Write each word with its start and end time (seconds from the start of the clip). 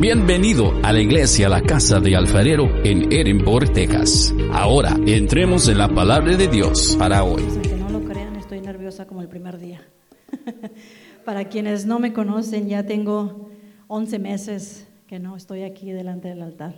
Bienvenido 0.00 0.72
a 0.84 0.92
la 0.92 1.00
iglesia 1.00 1.48
La 1.48 1.60
Casa 1.60 1.98
de 1.98 2.14
Alfarero 2.14 2.68
en 2.84 3.10
Edinburgh, 3.12 3.72
Texas. 3.72 4.32
Ahora 4.52 4.96
entremos 5.06 5.68
en 5.68 5.78
la 5.78 5.88
palabra 5.88 6.36
de 6.36 6.46
Dios 6.46 6.94
para 6.96 7.24
hoy. 7.24 7.42
No 7.80 7.88
lo 7.88 8.04
crean, 8.04 8.36
estoy 8.36 8.60
nerviosa 8.60 9.08
como 9.08 9.22
el 9.22 9.28
primer 9.28 9.58
día. 9.58 9.82
para 11.24 11.48
quienes 11.48 11.84
no 11.84 11.98
me 11.98 12.12
conocen, 12.12 12.68
ya 12.68 12.86
tengo 12.86 13.50
11 13.88 14.20
meses 14.20 14.86
que 15.08 15.18
no 15.18 15.34
estoy 15.34 15.64
aquí 15.64 15.90
delante 15.90 16.28
del 16.28 16.42
altar. 16.42 16.76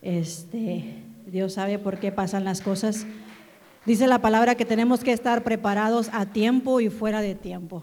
Este, 0.00 1.02
Dios 1.26 1.54
sabe 1.54 1.80
por 1.80 1.98
qué 1.98 2.12
pasan 2.12 2.44
las 2.44 2.60
cosas. 2.60 3.04
Dice 3.84 4.06
la 4.06 4.20
palabra 4.20 4.54
que 4.54 4.64
tenemos 4.64 5.02
que 5.02 5.10
estar 5.10 5.42
preparados 5.42 6.08
a 6.12 6.26
tiempo 6.26 6.80
y 6.80 6.88
fuera 6.88 7.20
de 7.20 7.34
tiempo. 7.34 7.82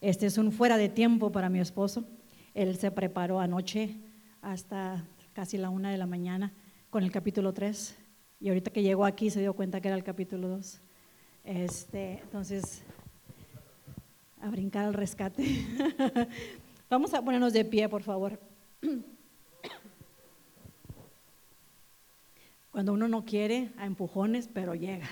Este 0.00 0.26
es 0.26 0.38
un 0.38 0.50
fuera 0.50 0.76
de 0.76 0.88
tiempo 0.88 1.30
para 1.30 1.48
mi 1.48 1.60
esposo. 1.60 2.02
Él 2.52 2.76
se 2.78 2.90
preparó 2.90 3.38
anoche 3.38 4.07
hasta 4.42 5.04
casi 5.32 5.58
la 5.58 5.70
una 5.70 5.90
de 5.90 5.98
la 5.98 6.06
mañana 6.06 6.52
con 6.90 7.02
el 7.02 7.10
capítulo 7.10 7.52
3 7.52 7.96
y 8.40 8.48
ahorita 8.48 8.70
que 8.70 8.82
llegó 8.82 9.04
aquí 9.04 9.30
se 9.30 9.40
dio 9.40 9.54
cuenta 9.54 9.80
que 9.80 9.88
era 9.88 9.96
el 9.96 10.04
capítulo 10.04 10.48
2. 10.48 10.80
Este, 11.44 12.20
entonces, 12.20 12.82
a 14.40 14.48
brincar 14.50 14.84
al 14.84 14.94
rescate. 14.94 15.44
Vamos 16.90 17.12
a 17.14 17.22
ponernos 17.22 17.52
de 17.52 17.64
pie, 17.64 17.88
por 17.88 18.02
favor. 18.02 18.38
Cuando 22.70 22.92
uno 22.92 23.08
no 23.08 23.24
quiere, 23.24 23.72
a 23.76 23.86
empujones, 23.86 24.48
pero 24.52 24.76
llega. 24.76 25.08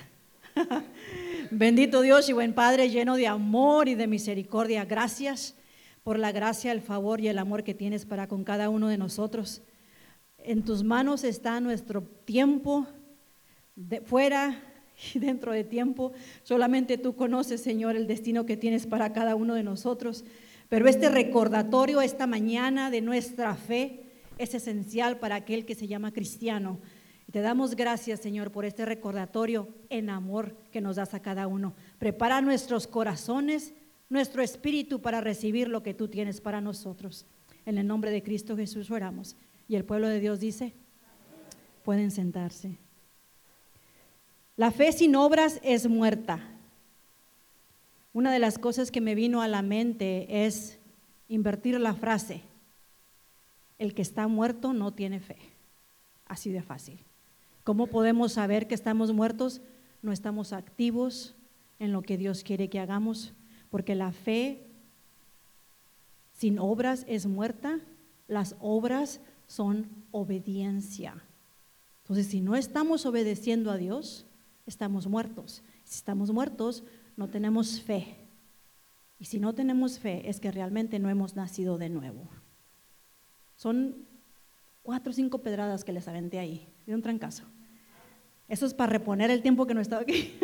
Bendito 1.51 2.01
Dios 2.01 2.29
y 2.29 2.33
buen 2.33 2.53
Padre, 2.53 2.89
lleno 2.89 3.17
de 3.17 3.27
amor 3.27 3.89
y 3.89 3.95
de 3.95 4.07
misericordia. 4.07 4.85
Gracias 4.85 5.56
por 6.07 6.19
la 6.19 6.31
gracia, 6.31 6.71
el 6.71 6.79
favor 6.79 7.19
y 7.19 7.27
el 7.27 7.37
amor 7.37 7.65
que 7.65 7.73
tienes 7.73 8.05
para 8.05 8.29
con 8.29 8.45
cada 8.45 8.69
uno 8.69 8.87
de 8.87 8.97
nosotros. 8.97 9.61
En 10.37 10.63
tus 10.63 10.81
manos 10.81 11.25
está 11.25 11.59
nuestro 11.59 12.01
tiempo, 12.01 12.87
de 13.75 13.99
fuera 13.99 14.57
y 15.13 15.19
dentro 15.19 15.51
de 15.51 15.65
tiempo. 15.65 16.13
Solamente 16.43 16.97
tú 16.97 17.17
conoces, 17.17 17.59
Señor, 17.59 17.97
el 17.97 18.07
destino 18.07 18.45
que 18.45 18.55
tienes 18.55 18.87
para 18.87 19.11
cada 19.11 19.35
uno 19.35 19.53
de 19.53 19.63
nosotros. 19.63 20.23
Pero 20.69 20.87
este 20.87 21.09
recordatorio 21.09 21.99
esta 21.99 22.25
mañana 22.25 22.89
de 22.89 23.01
nuestra 23.01 23.53
fe 23.55 24.05
es 24.37 24.53
esencial 24.53 25.19
para 25.19 25.35
aquel 25.35 25.65
que 25.65 25.75
se 25.75 25.87
llama 25.87 26.13
cristiano. 26.13 26.79
Y 27.27 27.33
te 27.33 27.41
damos 27.41 27.75
gracias, 27.75 28.21
Señor, 28.21 28.53
por 28.53 28.63
este 28.63 28.85
recordatorio 28.85 29.67
en 29.89 30.09
amor 30.09 30.55
que 30.71 30.79
nos 30.79 30.95
das 30.95 31.13
a 31.13 31.21
cada 31.21 31.47
uno. 31.47 31.75
Prepara 31.99 32.39
nuestros 32.39 32.87
corazones 32.87 33.73
nuestro 34.09 34.41
espíritu 34.41 35.01
para 35.01 35.21
recibir 35.21 35.67
lo 35.67 35.83
que 35.83 35.93
tú 35.93 36.07
tienes 36.07 36.41
para 36.41 36.61
nosotros. 36.61 37.25
En 37.65 37.77
el 37.77 37.87
nombre 37.87 38.11
de 38.11 38.23
Cristo 38.23 38.55
Jesús 38.55 38.89
oramos. 38.91 39.35
Y 39.67 39.75
el 39.75 39.85
pueblo 39.85 40.07
de 40.07 40.19
Dios 40.19 40.39
dice, 40.39 40.73
pueden 41.83 42.11
sentarse. 42.11 42.77
La 44.55 44.71
fe 44.71 44.91
sin 44.91 45.15
obras 45.15 45.59
es 45.63 45.87
muerta. 45.87 46.39
Una 48.13 48.31
de 48.31 48.39
las 48.39 48.57
cosas 48.57 48.89
que 48.89 49.01
me 49.01 49.13
vino 49.13 49.41
a 49.41 49.47
la 49.47 49.61
mente 49.61 50.45
es 50.45 50.79
invertir 51.29 51.79
la 51.79 51.93
frase, 51.93 52.41
el 53.77 53.93
que 53.93 54.01
está 54.01 54.27
muerto 54.27 54.73
no 54.73 54.93
tiene 54.93 55.19
fe. 55.19 55.37
Así 56.25 56.51
de 56.51 56.61
fácil. 56.61 56.99
¿Cómo 57.63 57.87
podemos 57.87 58.33
saber 58.33 58.67
que 58.67 58.73
estamos 58.73 59.13
muertos? 59.13 59.61
No 60.01 60.11
estamos 60.11 60.53
activos 60.53 61.35
en 61.79 61.91
lo 61.91 62.01
que 62.01 62.17
Dios 62.17 62.43
quiere 62.43 62.69
que 62.69 62.79
hagamos 62.79 63.33
porque 63.69 63.95
la 63.95 64.11
fe 64.11 64.67
sin 66.33 66.59
obras 66.59 67.05
es 67.07 67.25
muerta, 67.25 67.79
las 68.27 68.55
obras 68.59 69.19
son 69.47 69.87
obediencia. 70.11 71.15
Entonces, 72.03 72.27
si 72.27 72.41
no 72.41 72.55
estamos 72.55 73.05
obedeciendo 73.05 73.71
a 73.71 73.77
Dios, 73.77 74.25
estamos 74.65 75.07
muertos. 75.07 75.63
Si 75.83 75.95
estamos 75.95 76.31
muertos, 76.31 76.83
no 77.15 77.27
tenemos 77.27 77.81
fe. 77.81 78.15
Y 79.19 79.25
si 79.25 79.39
no 79.39 79.53
tenemos 79.53 79.99
fe, 79.99 80.29
es 80.29 80.39
que 80.39 80.51
realmente 80.51 80.99
no 80.99 81.09
hemos 81.09 81.35
nacido 81.35 81.77
de 81.77 81.89
nuevo. 81.89 82.29
Son 83.55 84.07
cuatro 84.83 85.11
o 85.11 85.13
cinco 85.13 85.39
pedradas 85.39 85.83
que 85.83 85.91
les 85.91 86.07
aventé 86.07 86.39
ahí, 86.39 86.67
de 86.85 86.93
un 86.93 87.01
trancazo. 87.01 87.43
Eso 88.47 88.65
es 88.65 88.73
para 88.73 88.91
reponer 88.91 89.31
el 89.31 89.41
tiempo 89.41 89.65
que 89.65 89.73
no 89.73 89.81
estaba 89.81 90.03
aquí. 90.03 90.37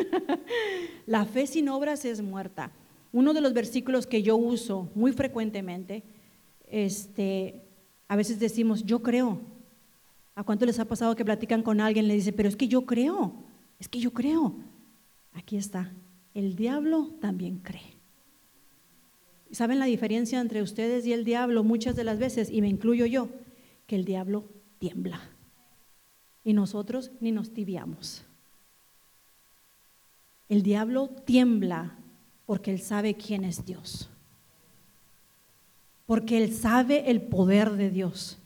La 1.06 1.26
fe 1.26 1.48
sin 1.48 1.70
obras 1.70 2.04
es 2.04 2.22
muerta. 2.22 2.72
Uno 3.14 3.34
de 3.34 3.42
los 3.42 3.54
versículos 3.54 4.08
que 4.08 4.24
yo 4.24 4.36
uso 4.36 4.92
muy 4.96 5.14
frecuentemente, 5.14 6.04
este, 6.68 7.62
a 8.08 8.16
veces 8.16 8.40
decimos, 8.40 8.84
yo 8.84 9.04
creo. 9.04 9.40
¿A 10.36 10.44
cuánto 10.44 10.66
les 10.66 10.80
ha 10.80 10.86
pasado 10.86 11.16
que 11.16 11.24
platican 11.24 11.62
con 11.62 11.80
alguien 11.80 12.06
y 12.06 12.08
le 12.08 12.16
dice, 12.16 12.34
pero 12.34 12.50
es 12.50 12.56
que 12.56 12.68
yo 12.68 12.88
creo, 12.88 13.36
es 13.80 13.88
que 13.88 14.00
yo 14.00 14.12
creo? 14.12 14.56
Aquí 15.34 15.58
está, 15.58 15.94
el 16.34 16.56
diablo 16.56 17.12
también 17.22 17.60
cree. 17.60 17.94
¿Saben 19.52 19.78
la 19.78 19.86
diferencia 19.86 20.42
entre 20.42 20.64
ustedes 20.64 21.06
y 21.06 21.14
el 21.14 21.24
diablo 21.24 21.64
muchas 21.64 21.96
de 21.96 22.04
las 22.04 22.18
veces, 22.18 22.50
y 22.50 22.62
me 22.62 22.68
incluyo 22.68 23.06
yo, 23.06 23.30
que 23.86 23.96
el 23.96 24.06
diablo 24.06 24.46
tiembla 24.80 25.22
y 26.44 26.54
nosotros 26.54 27.12
ni 27.20 27.32
nos 27.32 27.54
tibiamos? 27.54 28.24
El 30.50 30.64
diablo 30.64 31.10
tiembla 31.10 32.00
porque 32.46 32.72
Él 32.72 32.82
sabe 32.82 33.16
quién 33.16 33.44
es 33.44 33.66
Dios. 33.66 34.10
Porque 36.06 36.44
Él 36.44 36.54
sabe 36.54 37.10
el 37.10 37.22
poder 37.22 37.72
de 37.72 37.90
Dios. 37.90 38.38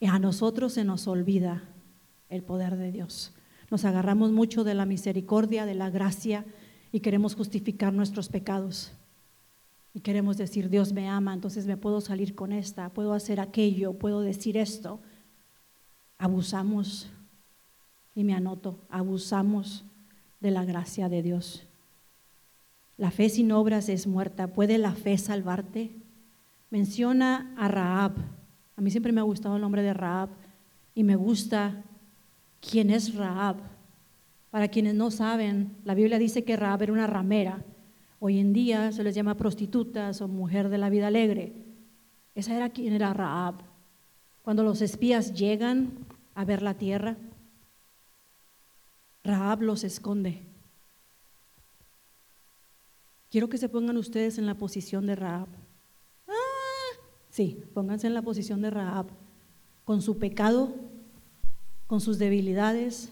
Y 0.00 0.06
a 0.06 0.18
nosotros 0.18 0.74
se 0.74 0.84
nos 0.84 1.08
olvida 1.08 1.62
el 2.28 2.42
poder 2.42 2.76
de 2.76 2.92
Dios. 2.92 3.32
Nos 3.70 3.84
agarramos 3.84 4.30
mucho 4.30 4.64
de 4.64 4.74
la 4.74 4.86
misericordia, 4.86 5.66
de 5.66 5.74
la 5.74 5.90
gracia 5.90 6.44
y 6.92 7.00
queremos 7.00 7.34
justificar 7.34 7.92
nuestros 7.92 8.28
pecados. 8.28 8.92
Y 9.94 10.00
queremos 10.00 10.36
decir, 10.36 10.70
Dios 10.70 10.92
me 10.92 11.08
ama, 11.08 11.34
entonces 11.34 11.66
me 11.66 11.76
puedo 11.76 12.00
salir 12.00 12.34
con 12.34 12.52
esta, 12.52 12.90
puedo 12.90 13.14
hacer 13.14 13.40
aquello, 13.40 13.94
puedo 13.94 14.20
decir 14.20 14.56
esto. 14.56 15.00
Abusamos, 16.18 17.08
y 18.14 18.24
me 18.24 18.34
anoto, 18.34 18.78
abusamos 18.90 19.84
de 20.40 20.50
la 20.50 20.64
gracia 20.64 21.08
de 21.08 21.22
Dios. 21.22 21.67
La 22.98 23.12
fe 23.12 23.28
sin 23.28 23.52
obras 23.52 23.88
es 23.88 24.08
muerta. 24.08 24.48
¿Puede 24.48 24.76
la 24.76 24.92
fe 24.92 25.16
salvarte? 25.16 25.92
Menciona 26.68 27.54
a 27.56 27.68
Raab. 27.68 28.12
A 28.76 28.80
mí 28.80 28.90
siempre 28.90 29.12
me 29.12 29.20
ha 29.20 29.24
gustado 29.24 29.54
el 29.54 29.62
nombre 29.62 29.82
de 29.82 29.94
Raab 29.94 30.30
y 30.96 31.04
me 31.04 31.14
gusta 31.14 31.84
quién 32.60 32.90
es 32.90 33.14
Raab. 33.14 33.56
Para 34.50 34.66
quienes 34.66 34.94
no 34.94 35.12
saben, 35.12 35.76
la 35.84 35.94
Biblia 35.94 36.18
dice 36.18 36.42
que 36.42 36.56
Raab 36.56 36.82
era 36.82 36.92
una 36.92 37.06
ramera. 37.06 37.64
Hoy 38.18 38.40
en 38.40 38.52
día 38.52 38.90
se 38.90 39.04
les 39.04 39.14
llama 39.14 39.36
prostitutas 39.36 40.20
o 40.20 40.26
mujer 40.26 40.68
de 40.68 40.78
la 40.78 40.90
vida 40.90 41.06
alegre. 41.06 41.52
Esa 42.34 42.56
era 42.56 42.70
quien 42.70 42.94
era 42.94 43.14
Raab. 43.14 43.62
Cuando 44.42 44.64
los 44.64 44.82
espías 44.82 45.34
llegan 45.34 45.92
a 46.34 46.44
ver 46.44 46.62
la 46.62 46.74
tierra, 46.74 47.16
Raab 49.22 49.62
los 49.62 49.84
esconde. 49.84 50.47
Quiero 53.30 53.48
que 53.48 53.58
se 53.58 53.68
pongan 53.68 53.96
ustedes 53.96 54.38
en 54.38 54.46
la 54.46 54.54
posición 54.54 55.06
de 55.06 55.16
Raab. 55.16 55.48
Ah, 56.26 56.96
sí, 57.30 57.62
pónganse 57.74 58.06
en 58.06 58.14
la 58.14 58.22
posición 58.22 58.62
de 58.62 58.70
Raab, 58.70 59.06
con 59.84 60.00
su 60.00 60.18
pecado, 60.18 60.74
con 61.86 62.00
sus 62.00 62.18
debilidades, 62.18 63.10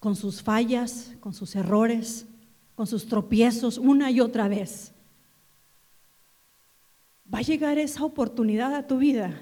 con 0.00 0.16
sus 0.16 0.42
fallas, 0.42 1.12
con 1.20 1.34
sus 1.34 1.54
errores, 1.54 2.26
con 2.74 2.86
sus 2.86 3.06
tropiezos 3.06 3.78
una 3.78 4.10
y 4.10 4.20
otra 4.20 4.48
vez. 4.48 4.92
Va 7.32 7.38
a 7.38 7.42
llegar 7.42 7.78
esa 7.78 8.04
oportunidad 8.04 8.74
a 8.74 8.86
tu 8.86 8.98
vida 8.98 9.40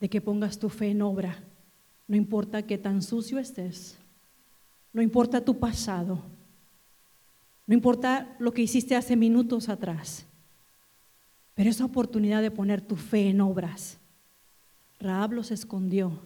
de 0.00 0.08
que 0.08 0.20
pongas 0.20 0.58
tu 0.58 0.68
fe 0.68 0.90
en 0.90 1.02
obra. 1.02 1.42
No 2.06 2.16
importa 2.16 2.66
que 2.66 2.78
tan 2.78 3.02
sucio 3.02 3.38
estés, 3.38 3.98
no 4.92 5.02
importa 5.02 5.44
tu 5.44 5.58
pasado, 5.58 6.22
no 7.68 7.74
importa 7.74 8.34
lo 8.38 8.52
que 8.54 8.62
hiciste 8.62 8.96
hace 8.96 9.14
minutos 9.14 9.68
atrás, 9.68 10.24
pero 11.54 11.68
esa 11.68 11.84
oportunidad 11.84 12.40
de 12.40 12.50
poner 12.50 12.80
tu 12.80 12.96
fe 12.96 13.28
en 13.28 13.42
obras. 13.42 13.98
Raab 14.98 15.34
los 15.34 15.50
escondió. 15.50 16.18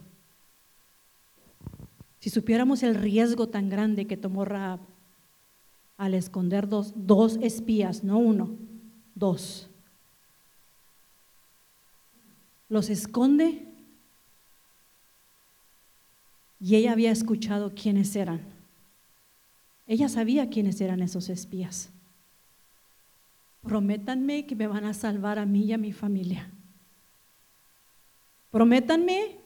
Si 2.21 2.29
supiéramos 2.29 2.81
el 2.81 2.95
riesgo 2.95 3.49
tan 3.49 3.67
grande 3.67 4.07
que 4.07 4.15
tomó 4.15 4.45
Raab 4.45 4.79
al 5.97 6.13
esconder 6.13 6.69
dos, 6.69 6.93
dos 6.95 7.37
espías, 7.41 8.05
no 8.05 8.19
uno, 8.19 8.55
dos. 9.13 9.69
Los 12.69 12.89
esconde 12.89 13.67
y 16.61 16.77
ella 16.77 16.93
había 16.93 17.11
escuchado 17.11 17.73
quiénes 17.75 18.15
eran. 18.15 18.52
Ella 19.85 20.09
sabía 20.09 20.49
quiénes 20.49 20.79
eran 20.81 21.01
esos 21.01 21.29
espías. 21.29 21.89
Prométanme 23.61 24.45
que 24.45 24.55
me 24.55 24.67
van 24.67 24.85
a 24.85 24.93
salvar 24.93 25.39
a 25.39 25.45
mí 25.45 25.63
y 25.65 25.73
a 25.73 25.77
mi 25.77 25.91
familia. 25.93 26.49
prométanme 28.51 29.39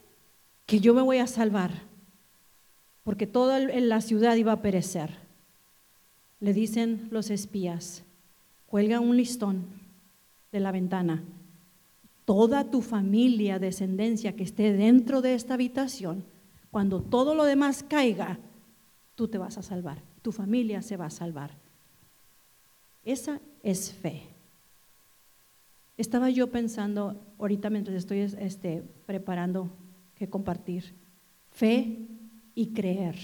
que 0.66 0.82
yo 0.82 0.94
me 0.94 1.02
voy 1.02 1.20
a 1.20 1.28
salvar, 1.28 1.72
porque 3.04 3.26
toda 3.26 3.58
la 3.60 4.02
ciudad 4.02 4.36
iba 4.36 4.52
a 4.52 4.62
perecer. 4.62 5.16
Le 6.42 6.52
dicen 6.52 7.08
los 7.10 7.30
espías, 7.30 8.04
cuelga 8.66 9.00
un 9.00 9.16
listón 9.16 9.66
de 10.52 10.60
la 10.60 10.74
ventana. 10.74 11.24
Toda 12.26 12.70
tu 12.70 12.82
familia, 12.82 13.60
descendencia 13.60 14.36
que 14.36 14.44
esté 14.44 14.74
dentro 14.74 15.22
de 15.22 15.36
esta 15.36 15.54
habitación, 15.54 16.26
cuando 16.70 17.02
todo 17.02 17.34
lo 17.34 17.46
demás 17.46 17.84
caiga, 17.84 18.40
tú 19.16 19.30
te 19.30 19.38
vas 19.38 19.58
a 19.58 19.64
salvar, 19.64 20.02
tu 20.28 20.34
familia 20.34 20.82
se 20.82 20.98
va 20.98 21.06
a 21.06 21.10
salvar. 21.10 21.52
Esa 23.06 23.40
es 23.64 23.94
fe. 23.94 24.24
Estaba 25.96 26.30
yo 26.30 26.52
pensando 26.52 27.16
ahorita 27.40 27.70
mientras 27.70 27.96
estoy 27.96 28.20
este, 28.20 28.84
preparando 29.06 29.70
que 30.16 30.28
compartir, 30.28 30.94
fe 31.54 32.00
y 32.56 32.74
creer. 32.74 33.16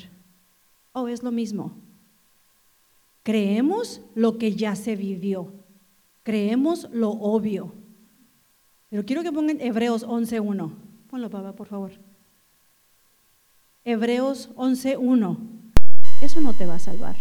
Oh, 0.93 1.09
es 1.09 1.23
lo 1.23 1.33
mismo. 1.33 1.73
Creemos 3.21 3.99
lo 4.15 4.37
que 4.37 4.55
ya 4.55 4.73
se 4.73 4.95
vivió. 4.95 5.51
Creemos 6.23 6.87
lo 6.93 7.09
obvio. 7.09 7.73
Pero 8.89 9.03
quiero 9.03 9.23
que 9.23 9.33
pongan 9.33 9.59
Hebreos 9.59 10.07
11.1. 10.07 10.71
Ponlo, 11.09 11.29
papá, 11.29 11.51
por 11.51 11.67
favor. 11.67 11.91
Hebreos 13.83 14.51
11.1. 14.55 15.52
Eso 16.23 16.39
no 16.39 16.53
te 16.53 16.65
va 16.65 16.75
a 16.75 16.79
salvar. 16.79 17.17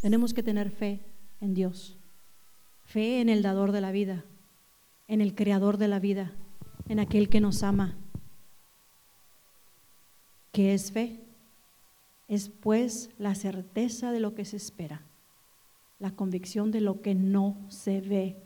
Tenemos 0.00 0.32
que 0.32 0.44
tener 0.44 0.70
fe 0.70 1.00
en 1.40 1.54
Dios. 1.54 1.96
Fe 2.84 3.20
en 3.20 3.28
el 3.28 3.42
dador 3.42 3.72
de 3.72 3.80
la 3.80 3.90
vida, 3.90 4.24
en 5.08 5.20
el 5.20 5.34
creador 5.34 5.76
de 5.76 5.88
la 5.88 5.98
vida, 5.98 6.30
en 6.88 7.00
aquel 7.00 7.28
que 7.28 7.40
nos 7.40 7.64
ama. 7.64 7.96
¿Qué 10.52 10.72
es 10.72 10.92
fe? 10.92 11.18
Es 12.28 12.48
pues 12.48 13.10
la 13.18 13.34
certeza 13.34 14.12
de 14.12 14.20
lo 14.20 14.36
que 14.36 14.44
se 14.44 14.56
espera, 14.56 15.02
la 15.98 16.12
convicción 16.12 16.70
de 16.70 16.82
lo 16.82 17.02
que 17.02 17.16
no 17.16 17.56
se 17.70 18.00
ve. 18.00 18.36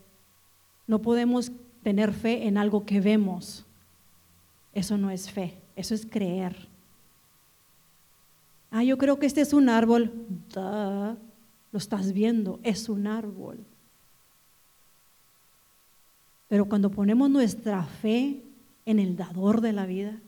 No 0.87 1.02
podemos 1.02 1.52
tener 1.82 2.14
fe 2.14 2.47
en 2.47 2.56
algo 2.56 2.87
que 2.87 3.02
vemos. 3.02 3.67
Eso 4.73 4.97
no 4.97 5.11
es 5.11 5.31
fe, 5.31 5.58
eso 5.76 5.94
es 5.94 6.06
creer. 6.06 6.73
Ah, 8.76 8.82
yo 8.82 8.99
creo 8.99 9.21
que 9.21 9.26
este 9.26 9.41
es 9.41 9.53
un 9.53 9.69
árbol. 9.69 10.11
lo 10.56 11.79
estás 11.79 12.12
viendo, 12.12 12.59
es 12.65 12.88
un 12.88 13.06
árbol. 13.06 13.65
Pero 16.49 16.65
cuando 16.65 16.91
ponemos 16.91 17.31
nuestra 17.31 17.85
fe 17.85 18.43
en 18.85 18.99
el 18.99 19.17
dador 19.17 19.61
de 19.61 19.73
la 19.73 19.87
vida, 19.87 20.21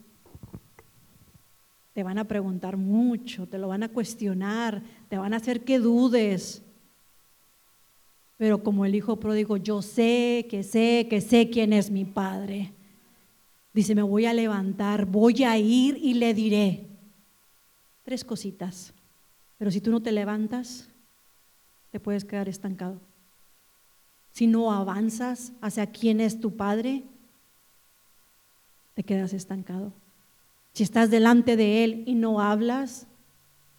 te 1.93 2.05
van 2.05 2.19
a 2.19 2.29
preguntar 2.29 2.77
mucho, 2.77 3.49
te 3.49 3.59
lo 3.59 3.67
van 3.67 3.83
a 3.83 3.89
cuestionar, 3.89 4.81
te 5.09 5.19
van 5.19 5.35
a 5.35 5.39
hacer 5.39 5.65
que 5.65 5.81
dudes. 5.81 6.63
Pero 8.37 8.63
como 8.63 8.85
el 8.85 8.95
hijo 8.95 9.17
pródigo, 9.17 9.57
yo 9.57 9.83
sé, 9.83 10.47
que 10.49 10.63
sé, 10.63 11.09
que 11.11 11.21
sé 11.21 11.51
quién 11.51 11.73
es 11.73 11.91
mi 11.91 12.05
padre. 12.05 12.73
Dice, 13.75 13.97
me 13.97 14.03
voy 14.03 14.27
a 14.27 14.33
levantar, 14.33 15.05
voy 15.05 15.43
a 15.43 15.59
ir 15.59 15.99
y 16.01 16.15
le 16.15 16.33
diré. 16.33 16.96
Tres 18.07 18.25
cositas. 18.25 18.95
Pero 19.59 19.73
si 19.73 19.81
tú 19.81 19.91
no 19.91 20.01
te 20.01 20.13
levantas, 20.13 20.89
te 21.91 21.99
puedes 21.99 22.25
quedar 22.25 22.49
estancado. 22.49 23.01
Si 24.31 24.47
no 24.47 24.73
avanzas 24.73 25.53
hacia 25.61 25.87
quién 25.87 26.21
es 26.21 26.41
tu 26.41 26.57
padre, 26.57 27.03
te 28.95 29.03
quedas 29.03 29.33
estancado. 29.33 29.93
Si 30.73 30.85
estás 30.85 31.11
delante 31.11 31.57
de 31.57 31.83
Él 31.83 32.05
y 32.07 32.15
no 32.15 32.41
hablas, 32.41 33.09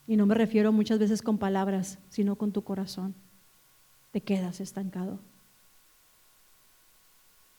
y 0.08 0.18
no 0.18 0.26
me 0.26 0.36
refiero 0.36 0.74
muchas 0.74 1.00
veces 1.00 1.22
con 1.22 1.38
palabras, 1.38 1.98
sino 2.10 2.36
con 2.36 2.52
tu 2.52 2.66
corazón, 2.66 3.16
te 4.12 4.20
quedas 4.20 4.60
estancado. 4.60 5.20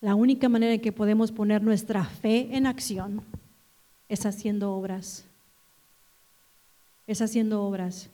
La 0.03 0.15
única 0.15 0.51
manera 0.51 0.75
en 0.75 0.83
que 0.83 0.93
podemos 0.93 1.33
poner 1.33 1.63
nuestra 1.63 2.05
fe 2.05 2.49
en 2.55 2.67
acción 2.67 3.23
es 4.11 4.27
haciendo 4.27 4.75
obras. 4.75 5.28
Es 7.09 7.23
haciendo 7.23 7.65
obras. 7.65 8.11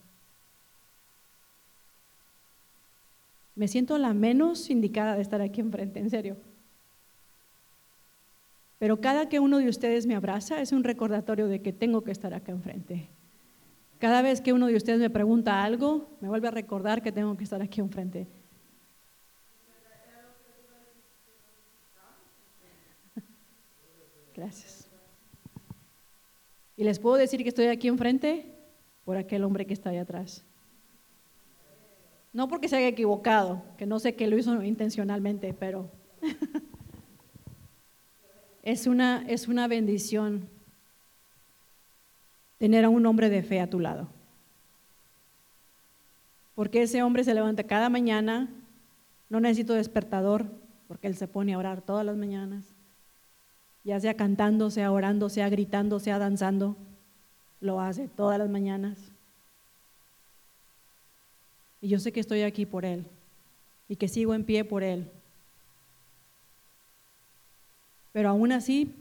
Me 3.56 3.66
siento 3.68 3.98
la 3.98 4.14
menos 4.14 4.70
indicada 4.70 5.16
de 5.16 5.22
estar 5.22 5.42
aquí 5.42 5.60
enfrente, 5.60 5.98
en 5.98 6.10
serio. 6.10 6.36
Pero 8.78 9.00
cada 9.00 9.28
que 9.28 9.40
uno 9.40 9.58
de 9.58 9.68
ustedes 9.68 10.06
me 10.06 10.14
abraza 10.14 10.60
es 10.60 10.70
un 10.70 10.84
recordatorio 10.84 11.48
de 11.48 11.60
que 11.60 11.72
tengo 11.72 12.04
que 12.04 12.12
estar 12.12 12.32
acá 12.34 12.52
enfrente. 12.52 13.08
Cada 13.98 14.22
vez 14.22 14.40
que 14.40 14.52
uno 14.52 14.68
de 14.68 14.76
ustedes 14.76 15.00
me 15.00 15.10
pregunta 15.10 15.64
algo, 15.64 16.08
me 16.20 16.28
vuelve 16.28 16.46
a 16.46 16.52
recordar 16.52 17.02
que 17.02 17.10
tengo 17.10 17.36
que 17.36 17.42
estar 17.44 17.60
aquí 17.60 17.80
enfrente. 17.80 18.28
Gracias. 24.36 24.88
Y 26.76 26.84
les 26.84 27.00
puedo 27.00 27.16
decir 27.16 27.42
que 27.42 27.48
estoy 27.48 27.66
aquí 27.66 27.88
enfrente 27.88 28.53
por 29.04 29.16
aquel 29.16 29.44
hombre 29.44 29.66
que 29.66 29.74
está 29.74 29.90
ahí 29.90 29.98
atrás. 29.98 30.44
No 32.32 32.48
porque 32.48 32.68
se 32.68 32.76
haya 32.76 32.88
equivocado, 32.88 33.62
que 33.78 33.86
no 33.86 34.00
sé 34.00 34.16
que 34.16 34.26
lo 34.26 34.36
hizo 34.36 34.60
intencionalmente, 34.62 35.54
pero 35.54 35.88
es 38.62 38.86
una, 38.86 39.24
es 39.28 39.46
una 39.46 39.68
bendición 39.68 40.48
tener 42.58 42.84
a 42.84 42.88
un 42.88 43.06
hombre 43.06 43.30
de 43.30 43.42
fe 43.42 43.60
a 43.60 43.70
tu 43.70 43.78
lado. 43.78 44.08
Porque 46.54 46.82
ese 46.82 47.02
hombre 47.02 47.24
se 47.24 47.34
levanta 47.34 47.64
cada 47.64 47.88
mañana, 47.88 48.48
no 49.28 49.40
necesito 49.40 49.74
despertador, 49.74 50.46
porque 50.88 51.06
él 51.06 51.16
se 51.16 51.28
pone 51.28 51.54
a 51.54 51.58
orar 51.58 51.82
todas 51.82 52.06
las 52.06 52.16
mañanas, 52.16 52.64
ya 53.84 54.00
sea 54.00 54.14
cantando, 54.14 54.70
sea 54.70 54.92
orando, 54.92 55.28
sea 55.28 55.48
gritando, 55.48 56.00
sea 56.00 56.18
danzando, 56.18 56.76
lo 57.64 57.80
hace 57.80 58.06
todas 58.06 58.38
las 58.38 58.48
mañanas. 58.48 58.96
Y 61.80 61.88
yo 61.88 61.98
sé 61.98 62.12
que 62.12 62.20
estoy 62.20 62.42
aquí 62.42 62.64
por 62.64 62.84
él 62.84 63.04
y 63.88 63.96
que 63.96 64.08
sigo 64.08 64.34
en 64.34 64.44
pie 64.44 64.64
por 64.64 64.82
él 64.82 65.10
pero 68.14 68.28
aún 68.28 68.52
así, 68.52 68.94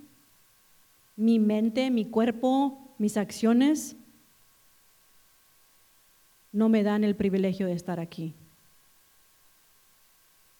mi 1.15 1.37
mente, 1.37 1.91
mi 1.91 2.03
cuerpo, 2.03 2.95
mis 2.97 3.15
acciones 3.15 3.95
no 6.51 6.67
me 6.67 6.81
dan 6.81 7.03
el 7.03 7.15
privilegio 7.15 7.67
de 7.67 7.73
estar 7.73 7.99
aquí. 7.99 8.33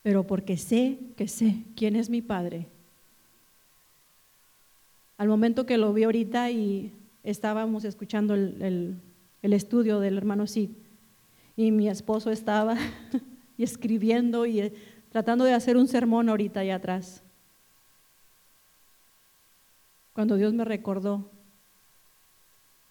Pero 0.04 0.24
porque 0.24 0.56
sé 0.56 1.00
que 1.18 1.28
sé 1.28 1.64
quién 1.76 1.96
es 1.96 2.12
mi 2.12 2.22
Padre. 2.22 2.68
Al 5.18 5.30
momento 5.30 5.66
que 5.66 5.80
lo 5.80 5.92
vi 5.92 6.04
ahorita 6.04 6.52
y 6.52 6.92
estábamos 7.24 7.86
escuchando 7.86 8.34
el, 8.34 9.00
estudio 9.42 10.00
del 10.00 10.18
hermano 10.18 10.48
Sid, 10.48 10.70
y 11.56 11.72
mi 11.72 11.88
esposo 11.90 12.32
estaba 12.32 12.78
y 13.58 13.64
escribiendo 13.64 14.46
y 14.46 14.60
eh, 14.60 14.74
tratando 15.10 15.46
de 15.46 15.54
hacer 15.54 15.78
un 15.78 15.88
sermón 15.88 16.30
ahorita 16.30 16.62
allá 16.62 16.76
atrás 16.76 17.24
cuando 20.14 20.38
Dios 20.38 20.54
me 20.54 20.64
recordó, 20.64 21.30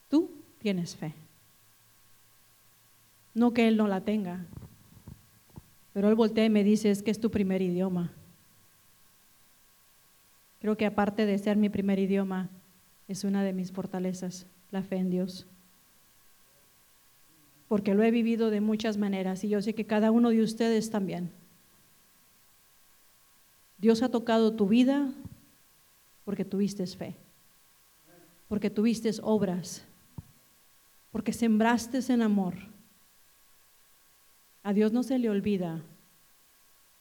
tú 0.09 0.31
tienes 0.59 0.97
fe. 0.97 1.15
No 3.33 3.55
que 3.55 3.69
Él 3.69 3.77
no 3.77 3.87
la 3.89 4.03
tenga, 4.03 4.45
pero 5.95 6.09
Él 6.09 6.17
voltea 6.17 6.45
y 6.45 6.51
me 6.51 6.65
dice, 6.65 6.91
es 6.91 7.03
que 7.03 7.12
es 7.12 7.21
tu 7.21 7.31
primer 7.31 7.62
idioma. 7.62 8.12
Creo 10.61 10.77
que 10.77 10.87
aparte 10.87 11.25
de 11.25 11.39
ser 11.39 11.57
mi 11.57 11.69
primer 11.69 11.99
idioma, 11.99 12.49
es 13.12 13.25
una 13.25 13.45
de 13.45 13.52
mis 13.52 13.73
fortalezas, 13.73 14.47
la 14.71 14.83
fe 14.83 14.97
en 14.97 15.11
Dios. 15.11 15.47
Porque 17.69 17.95
lo 17.95 18.02
he 18.02 18.11
vivido 18.11 18.50
de 18.50 18.61
muchas 18.61 18.97
maneras 18.97 19.45
y 19.45 19.49
yo 19.49 19.62
sé 19.62 19.75
que 19.75 19.87
cada 19.87 20.11
uno 20.11 20.31
de 20.31 20.42
ustedes 20.42 20.90
también. 20.90 21.31
Dios 23.78 24.02
ha 24.02 24.09
tocado 24.09 24.52
tu 24.54 24.66
vida, 24.66 25.12
porque 26.25 26.45
tuviste 26.45 26.87
fe, 26.87 27.16
porque 28.49 28.71
tuviste 28.71 29.11
obras, 29.23 29.85
porque 31.11 31.33
sembraste 31.33 32.00
en 32.12 32.23
amor. 32.23 32.54
A 34.62 34.73
Dios 34.73 34.92
no 34.92 35.02
se 35.02 35.19
le 35.19 35.28
olvida 35.28 35.83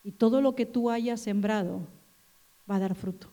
y 0.03 0.11
todo 0.11 0.41
lo 0.41 0.55
que 0.55 0.65
tú 0.65 0.89
hayas 0.89 1.21
sembrado 1.21 1.87
va 2.69 2.75
a 2.75 2.79
dar 2.79 2.95
fruto. 2.95 3.30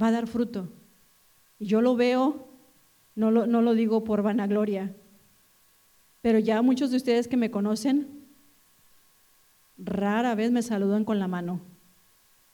Va 0.00 0.08
a 0.08 0.12
dar 0.12 0.26
fruto. 0.26 0.68
Y 1.58 1.66
yo 1.66 1.80
lo 1.80 1.96
veo, 1.96 2.48
no 3.14 3.30
lo, 3.30 3.46
no 3.46 3.62
lo 3.62 3.74
digo 3.74 4.04
por 4.04 4.22
vanagloria, 4.22 4.94
pero 6.22 6.38
ya 6.38 6.62
muchos 6.62 6.90
de 6.90 6.96
ustedes 6.96 7.28
que 7.28 7.36
me 7.36 7.50
conocen, 7.50 8.26
rara 9.78 10.34
vez 10.34 10.50
me 10.50 10.62
saludan 10.62 11.04
con 11.04 11.18
la 11.18 11.28
mano 11.28 11.60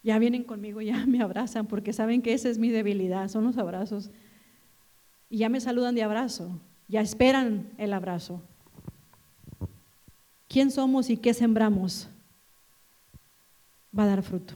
Ya 0.02 0.18
vienen 0.20 0.44
conmigo, 0.44 0.80
ya 0.80 1.04
me 1.06 1.20
abrazan 1.20 1.66
porque 1.66 1.92
saben 1.92 2.22
que 2.22 2.32
esa 2.32 2.48
es 2.48 2.58
mi 2.58 2.70
debilidad, 2.70 3.28
son 3.28 3.44
los 3.44 3.58
abrazos. 3.58 4.10
Y 5.28 5.38
ya 5.38 5.48
me 5.48 5.60
saludan 5.60 5.96
de 5.96 6.04
abrazo, 6.04 6.60
ya 6.86 7.00
esperan 7.00 7.70
el 7.78 7.92
abrazo. 7.92 8.40
¿Quién 10.48 10.70
somos 10.70 11.10
y 11.10 11.16
qué 11.16 11.34
sembramos? 11.34 12.08
Va 13.96 14.04
a 14.04 14.06
dar 14.06 14.22
fruto. 14.22 14.54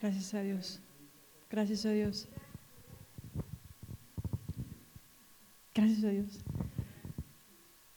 Gracias 0.00 0.34
a 0.34 0.42
Dios. 0.42 0.80
Gracias 1.50 1.86
a 1.86 1.90
Dios. 1.90 2.28
Gracias 5.74 6.04
a 6.04 6.08
Dios. 6.08 6.40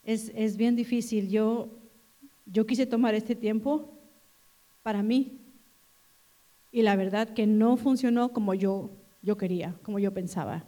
Es, 0.03 0.31
es, 0.35 0.57
bien 0.57 0.75
difícil. 0.75 1.29
Yo, 1.29 1.69
yo 2.45 2.65
quise 2.65 2.85
tomar 2.85 3.13
este 3.13 3.35
tiempo 3.35 3.93
para 4.83 5.03
mí. 5.03 5.39
Y 6.71 6.81
la 6.81 6.95
verdad 6.95 7.33
que 7.33 7.45
no 7.45 7.77
funcionó 7.77 8.33
como 8.33 8.53
yo, 8.53 8.91
yo 9.21 9.37
quería, 9.37 9.75
como 9.83 9.99
yo 9.99 10.13
pensaba. 10.13 10.63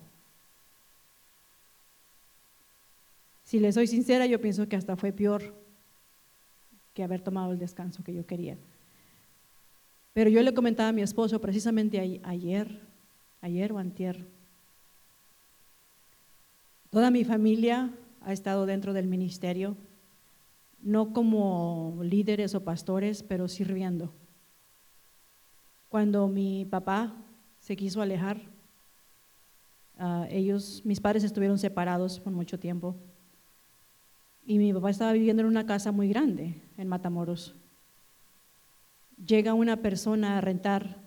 Si 3.44 3.60
le 3.60 3.72
soy 3.72 3.88
sincera, 3.88 4.26
yo 4.26 4.40
pienso 4.40 4.68
que 4.68 4.76
hasta 4.76 4.96
fue 4.96 5.12
peor 5.12 5.56
que 6.94 7.04
haber 7.04 7.22
tomado 7.22 7.52
el 7.52 7.60
descanso 7.60 8.04
que 8.04 8.14
yo 8.14 8.26
quería. 8.26 8.58
Pero 10.13 10.30
yo 10.30 10.42
le 10.42 10.54
comentaba 10.54 10.89
a 10.89 10.94
mi 10.94 11.01
esposo 11.01 11.39
precisamente 11.39 12.00
ayer, 12.24 12.80
ayer 13.42 13.72
o 13.72 13.78
antier. 13.78 14.25
Toda 16.89 17.12
mi 17.12 17.24
familia 17.24 17.92
ha 18.22 18.34
estado 18.34 18.66
dentro 18.66 18.94
del 18.94 19.08
ministerio, 19.08 19.78
no 20.82 21.13
como 21.13 22.00
líderes 22.01 22.56
o 22.56 22.63
pastores, 22.63 23.22
pero 23.22 23.48
sirviendo. 23.48 24.12
Cuando 25.89 26.28
mi 26.28 26.66
papá 26.66 27.13
se 27.60 27.75
quiso 27.75 28.01
alejar, 28.01 28.42
ah, 30.00 30.25
ellos, 30.30 30.82
mis 30.84 31.00
padres 31.00 31.24
estuvieron 31.24 31.60
separados 31.60 32.20
por 32.20 32.34
mucho 32.34 32.58
tiempo. 32.58 32.96
Y 34.46 34.58
mi 34.58 34.74
papá 34.74 34.89
estaba 34.89 35.13
viviendo 35.13 35.42
en 35.42 35.48
una 35.48 35.68
casa 35.68 35.92
muy 35.92 36.10
grande 36.10 36.56
en 36.78 36.88
Matamoros 36.88 37.56
llega 39.26 39.54
una 39.54 39.78
persona 39.78 40.38
a 40.38 40.42
rentar 40.42 40.98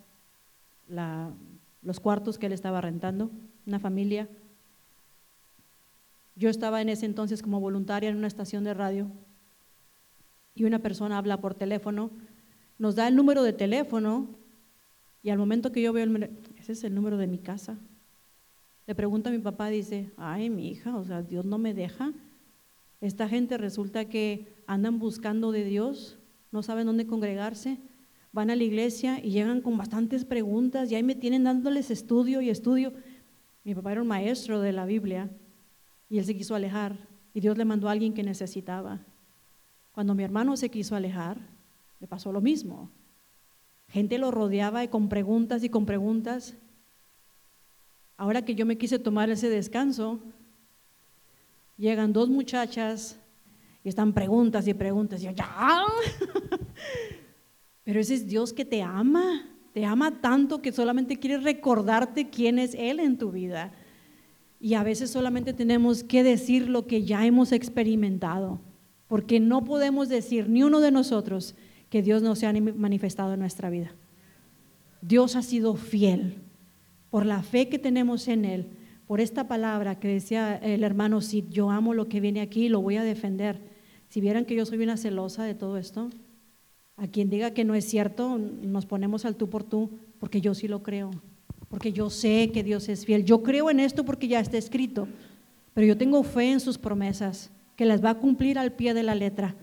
los 1.83 2.01
cuartos 2.01 2.39
que 2.39 2.47
él 2.47 2.53
estaba 2.53 2.81
rentando, 2.81 3.31
una 3.67 3.79
familia. 3.79 4.29
Yo 6.37 6.49
estaba 6.49 6.83
en 6.83 6.89
ese 6.89 7.07
entonces 7.07 7.43
como 7.43 7.61
voluntaria 7.61 8.11
en 8.11 8.17
una 8.17 8.27
estación 8.27 8.65
de 8.65 8.75
radio 8.75 9.09
y 10.55 10.65
una 10.65 10.81
persona 10.81 11.19
habla 11.19 11.41
por 11.41 11.55
teléfono, 11.55 12.11
nos 12.79 12.95
da 12.95 13.09
el 13.09 13.17
número 13.17 13.43
de 13.43 13.53
teléfono 13.53 14.29
y 15.23 15.31
al 15.31 15.39
momento 15.39 15.73
que 15.73 15.83
yo 15.83 15.93
veo 15.93 16.05
el 16.05 16.31
ese 16.59 16.73
es 16.73 16.85
el 16.85 16.95
número 16.95 17.17
de 17.17 17.27
mi 17.27 17.39
casa. 17.39 17.77
Le 18.87 18.95
pregunta 18.95 19.31
a 19.31 19.33
mi 19.33 19.39
papá, 19.39 19.69
dice, 19.69 20.11
ay, 20.17 20.51
mi 20.51 20.69
hija, 20.69 20.97
o 20.97 21.05
sea, 21.05 21.23
Dios 21.23 21.45
no 21.45 21.59
me 21.59 21.75
deja. 21.75 22.13
Esta 23.01 23.29
gente 23.29 23.57
resulta 23.57 24.07
que 24.07 24.53
andan 24.67 24.99
buscando 24.99 25.53
de 25.53 25.65
Dios, 25.65 26.19
no 26.51 26.63
saben 26.63 26.87
dónde 26.87 27.07
congregarse 27.07 27.79
van 28.33 28.51
a 28.51 28.57
la 28.57 28.65
iglesia 28.65 29.21
y 29.23 29.31
llegan 29.31 29.61
con 29.61 29.77
bastantes 29.77 30.25
preguntas 30.25 30.91
y 30.91 30.95
ahí 30.95 31.03
me 31.03 31.15
tienen 31.15 31.45
dándoles 31.45 31.91
estudio 31.91 32.41
y 32.41 32.49
estudio. 32.49 32.93
Mi 33.63 33.75
papá 33.75 33.93
era 33.93 34.03
un 34.03 34.09
maestro 34.09 34.61
de 34.61 34.73
la 34.73 34.87
Biblia 34.87 35.31
y 36.09 36.19
él 36.19 36.25
se 36.25 36.37
quiso 36.37 36.55
alejar 36.55 36.97
y 37.35 37.41
Dios 37.41 37.57
le 37.59 37.65
mandó 37.65 37.89
a 37.89 37.93
alguien 37.93 38.15
que 38.15 38.23
necesitaba. 38.23 39.01
Cuando 39.93 40.15
mi 40.15 40.25
hermano 40.25 40.57
se 40.57 40.71
quiso 40.71 40.97
alejar, 40.97 41.37
le 42.01 42.07
pasó 42.07 42.33
lo 42.33 42.41
mismo. 42.41 42.91
Gente 43.89 44.17
lo 44.17 44.31
rodeaba 44.31 44.83
y 44.83 44.89
con 44.89 45.11
preguntas 45.11 45.63
y 45.63 45.69
con 45.69 45.85
preguntas. 45.85 46.55
Ahora 48.17 48.43
que 48.43 48.55
yo 48.55 48.65
me 48.65 48.79
quise 48.79 48.99
tomar 48.99 49.29
ese 49.29 49.51
descanso, 49.51 50.21
llegan 51.77 52.15
dos 52.15 52.31
muchachas 52.31 53.19
y 53.85 53.91
están 53.91 54.15
preguntas 54.15 54.67
y 54.67 54.73
preguntas. 54.73 55.21
Y 55.21 55.27
yo, 55.27 55.33
ya. 55.33 55.85
Pero 57.85 58.01
ese 58.01 58.15
es 58.15 58.27
Dios 58.27 58.53
que 58.53 58.65
te 58.65 58.83
ama, 58.83 59.49
te 59.73 59.85
ama 59.85 60.21
tanto 60.21 60.63
que 60.63 60.73
solamente 60.73 61.19
quiere 61.19 61.39
recordarte 61.39 62.31
quién 62.31 62.59
es 62.59 62.75
Él 62.75 63.01
en 63.01 63.19
tu 63.19 63.33
vida. 63.33 63.73
Y 64.61 64.75
a 64.75 64.83
veces 64.83 65.11
solamente 65.11 65.53
tenemos 65.53 66.05
que 66.05 66.23
decir 66.23 66.69
lo 66.69 66.87
que 66.87 67.05
ya 67.05 67.27
hemos 67.27 67.51
experimentado, 67.51 68.61
porque 69.09 69.41
no 69.41 69.65
podemos 69.65 70.09
decir 70.09 70.49
ni 70.49 70.63
uno 70.63 70.81
de 70.81 70.93
nosotros 70.93 71.57
que 71.91 72.03
Dios 72.03 72.23
no 72.23 72.37
se 72.37 72.47
ha 72.47 72.53
manifestado 72.53 73.35
en 73.35 73.41
nuestra 73.41 73.71
vida. 73.71 73.93
Dios 75.01 75.35
ha 75.35 75.43
sido 75.43 75.75
fiel 75.75 76.37
por 77.11 77.27
la 77.27 77.43
fe 77.43 77.69
que 77.69 77.79
tenemos 77.79 78.29
en 78.29 78.45
Él, 78.45 78.67
por 79.07 79.21
esta 79.21 79.49
palabra 79.49 79.99
que 79.99 80.09
decía 80.09 80.57
el 80.57 80.85
hermano 80.85 81.21
si 81.21 81.45
yo 81.51 81.71
amo 81.71 81.93
lo 81.93 82.09
que 82.09 82.21
viene 82.21 82.41
aquí, 82.41 82.69
lo 82.69 82.81
voy 82.81 82.97
a 82.97 83.03
defender. 83.03 83.61
Si 84.09 84.21
vieran 84.21 84.45
que 84.45 84.55
yo 84.55 84.65
soy 84.65 84.79
una 84.79 84.97
celosa 84.97 85.45
de 85.45 85.55
todo 85.55 85.77
esto, 85.77 86.09
a 86.97 87.09
quien 87.09 87.31
diga 87.31 87.53
que 87.53 87.65
no 87.65 87.75
es 87.75 87.85
cierto, 87.85 88.39
nos 88.39 88.87
ponemos 88.87 89.25
al 89.25 89.37
tú 89.37 89.49
por 89.49 89.65
tú, 89.65 89.91
porque 90.19 90.41
yo 90.41 90.55
sí 90.55 90.69
lo 90.69 90.83
creo, 90.83 91.11
porque 91.69 91.93
yo 91.93 92.11
sé 92.11 92.51
que 92.53 92.63
Dios 92.63 92.89
es 92.89 93.05
fiel. 93.07 93.25
Yo 93.25 93.43
creo 93.43 93.71
en 93.71 93.81
esto 93.81 94.05
porque 94.05 94.29
ya 94.29 94.41
está 94.41 94.59
escrito, 94.59 95.09
pero 95.75 95.87
yo 95.87 95.97
tengo 95.97 96.23
fe 96.23 96.53
en 96.53 96.61
sus 96.61 96.79
promesas, 96.79 97.51
que 97.77 97.87
las 97.87 98.05
va 98.05 98.11
a 98.11 98.19
cumplir 98.19 98.59
al 98.59 98.73
pie 98.73 98.95
de 98.95 99.03
la 99.03 99.15
letra. 99.15 99.57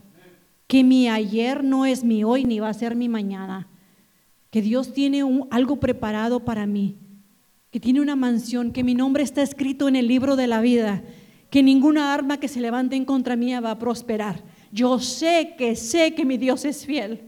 Que 0.68 0.84
mi 0.84 1.08
ayer 1.08 1.64
no 1.64 1.86
es 1.86 2.04
mi 2.04 2.24
hoy 2.24 2.46
ni 2.46 2.60
va 2.60 2.70
a 2.70 2.74
ser 2.74 2.96
mi 2.96 3.10
mañana. 3.10 3.68
Que 4.52 4.62
Dios 4.62 4.94
tiene 4.94 5.24
algo 5.52 5.80
preparado 5.80 6.44
para 6.44 6.66
mí. 6.68 6.98
Que 7.72 7.80
tiene 7.80 8.02
una 8.02 8.16
mansión, 8.16 8.72
que 8.72 8.84
mi 8.84 8.96
nombre 8.96 9.24
está 9.24 9.42
escrito 9.42 9.88
en 9.88 9.96
el 9.96 10.08
libro 10.08 10.36
de 10.36 10.48
la 10.48 10.62
vida. 10.62 11.04
Que 11.50 11.64
ninguna 11.64 12.14
arma 12.14 12.38
que 12.38 12.48
se 12.48 12.62
levante 12.62 12.96
en 12.96 13.06
contra 13.06 13.36
mía 13.36 13.62
va 13.62 13.72
a 13.72 13.80
prosperar 13.80 14.44
yo 14.72 15.00
sé 15.00 15.56
que 15.58 15.76
sé 15.76 16.14
que 16.14 16.26
mi 16.26 16.38
Dios 16.38 16.66
es 16.66 16.86
fiel. 16.86 17.22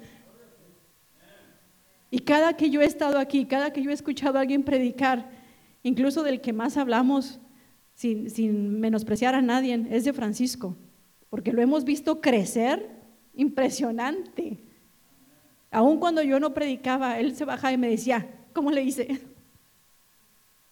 Y 2.10 2.20
cada 2.20 2.58
que 2.58 2.70
yo 2.70 2.82
he 2.82 2.86
estado 2.86 3.18
aquí, 3.18 3.46
cada 3.46 3.72
que 3.72 3.82
yo 3.82 3.90
he 3.90 3.94
escuchado 3.94 4.38
a 4.38 4.42
alguien 4.42 4.64
predicar, 4.64 5.30
incluso 5.82 6.24
del 6.24 6.42
que 6.42 6.52
más 6.52 6.76
hablamos, 6.76 7.40
sin, 7.96 8.80
menospreciar 8.80 9.34
a 9.34 9.42
nadie, 9.42 9.88
es 9.90 10.04
de 10.04 10.14
Francisco, 10.14 10.76
porque 11.30 11.54
lo 11.54 11.62
hemos 11.62 11.86
visto 11.86 12.20
crecer 12.20 12.90
impresionante. 13.34 14.60
Aún 15.72 16.00
cuando 16.00 16.22
yo 16.22 16.40
no 16.40 16.54
predicaba, 16.54 17.18
él 17.18 17.36
se 17.36 17.46
bajaba 17.46 17.72
y 17.72 17.78
me 17.78 17.90
decía, 17.90 18.28
¿cómo 18.54 18.72
le 18.72 18.84
hice? 18.84 19.22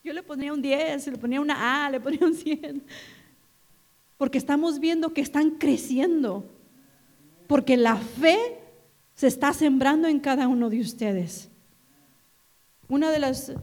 Yo 0.04 0.12
le 0.12 0.24
ponía 0.24 0.52
un 0.52 0.62
10, 0.62 1.08
le 1.08 1.18
ponía 1.18 1.40
una 1.40 1.86
A, 1.86 1.90
le 1.90 2.00
ponía 2.02 2.26
un 2.26 2.34
100, 2.34 2.84
porque 4.18 4.38
estamos 4.38 4.80
viendo 4.80 5.14
que 5.14 5.22
están 5.22 5.52
creciendo 5.52 6.59
porque 7.50 7.78
la 7.78 7.96
fe 7.96 8.60
se 9.16 9.26
está 9.26 9.54
sembrando 9.54 10.08
en 10.08 10.20
cada 10.20 10.48
uno 10.48 10.70
de 10.70 10.80
ustedes. 10.80 11.50
Uno 12.88 13.10
de 13.10 13.18
los 13.18 13.54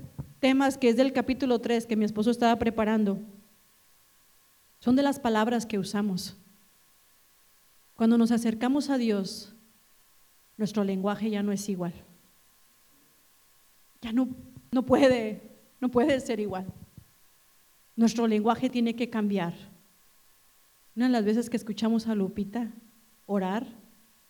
temas 0.40 0.76
que 0.76 0.88
es 0.88 0.96
del 0.96 1.12
capítulo 1.12 1.60
3 1.60 1.86
que 1.86 1.94
mi 1.94 2.04
esposo 2.04 2.32
estaba 2.32 2.56
preparando 2.56 3.20
son 4.80 4.96
de 4.96 5.04
las 5.04 5.20
palabras 5.20 5.66
que 5.66 5.78
usamos. 5.78 6.36
Cuando 7.94 8.18
nos 8.18 8.32
acercamos 8.32 8.90
a 8.90 8.98
Dios, 8.98 9.54
nuestro 10.56 10.82
lenguaje 10.82 11.30
ya 11.30 11.44
no 11.44 11.52
es 11.52 11.68
igual. 11.68 11.94
Ya 14.02 14.12
no, 14.12 14.30
no 14.72 14.82
puede, 14.84 15.42
no 15.80 15.90
puede 15.90 16.18
ser 16.18 16.40
igual. 16.40 16.66
Nuestro 17.94 18.26
lenguaje 18.26 18.68
tiene 18.68 18.96
que 18.96 19.10
cambiar. 19.10 19.54
Una 20.96 21.06
de 21.06 21.12
las 21.12 21.24
veces 21.24 21.48
que 21.48 21.56
escuchamos 21.56 22.08
a 22.08 22.16
Lupita, 22.16 22.72
orar, 23.26 23.66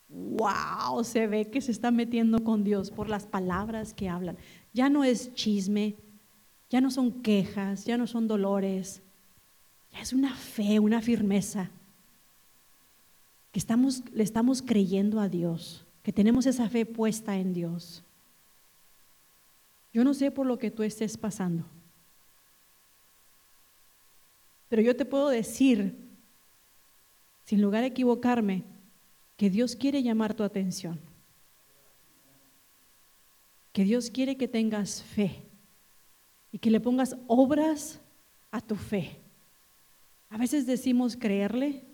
wow, 0.09 1.05
se 1.05 1.27
ve 1.27 1.51
que 1.51 1.61
se 1.61 1.73
está 1.73 1.91
metiendo 1.91 2.43
con 2.43 2.65
Dios 2.65 2.91
por 2.91 3.09
las 3.09 3.27
palabras 3.27 3.95
que 3.95 4.09
hablan. 4.09 4.37
Ya 4.73 4.89
no 4.89 5.05
es 5.05 5.35
chisme, 5.35 5.97
ya 6.71 6.81
no 6.81 6.91
son 6.91 7.23
quejas, 7.23 7.85
ya 7.85 7.97
no 7.97 8.07
son 8.07 8.27
dolores, 8.29 9.03
Es 9.99 10.13
una 10.13 10.35
fe, 10.35 10.79
una 10.79 11.01
firmeza. 11.01 11.71
Que 13.51 13.59
estamos, 13.59 14.03
le 14.13 14.23
estamos 14.23 14.61
creyendo 14.61 15.21
a 15.21 15.29
Dios, 15.31 15.87
que 16.03 16.13
tenemos 16.13 16.45
esa 16.45 16.69
fe 16.69 16.85
puesta 16.85 17.39
en 17.39 17.55
Dios. 17.55 18.03
Yo 19.95 20.05
no 20.05 20.13
sé 20.13 20.31
por 20.31 20.47
lo 20.47 20.59
que 20.59 20.71
tú 20.71 20.83
estés 20.83 21.17
pasando, 21.17 21.65
pero 24.69 24.83
yo 24.83 24.95
te 24.95 25.07
puedo 25.07 25.31
decir, 25.31 25.97
sin 27.47 27.63
lugar 27.63 27.83
a 27.83 27.87
equivocarme, 27.87 28.65
que 29.37 29.51
Dios 29.51 29.77
quiere 29.77 30.03
llamar 30.03 30.35
tu 30.35 30.43
atención 30.43 30.99
que 33.77 33.85
Dios 33.85 34.09
quiere 34.09 34.39
que 34.39 34.49
tengas 34.49 35.03
fe 35.03 35.43
y 36.51 36.59
que 36.59 36.71
le 36.71 36.81
pongas 36.81 37.15
obras 37.27 38.01
a 38.51 38.63
tu 38.63 38.75
fe. 38.75 39.19
A 40.31 40.39
veces 40.39 40.65
decimos 40.65 41.15
creerle, 41.15 41.85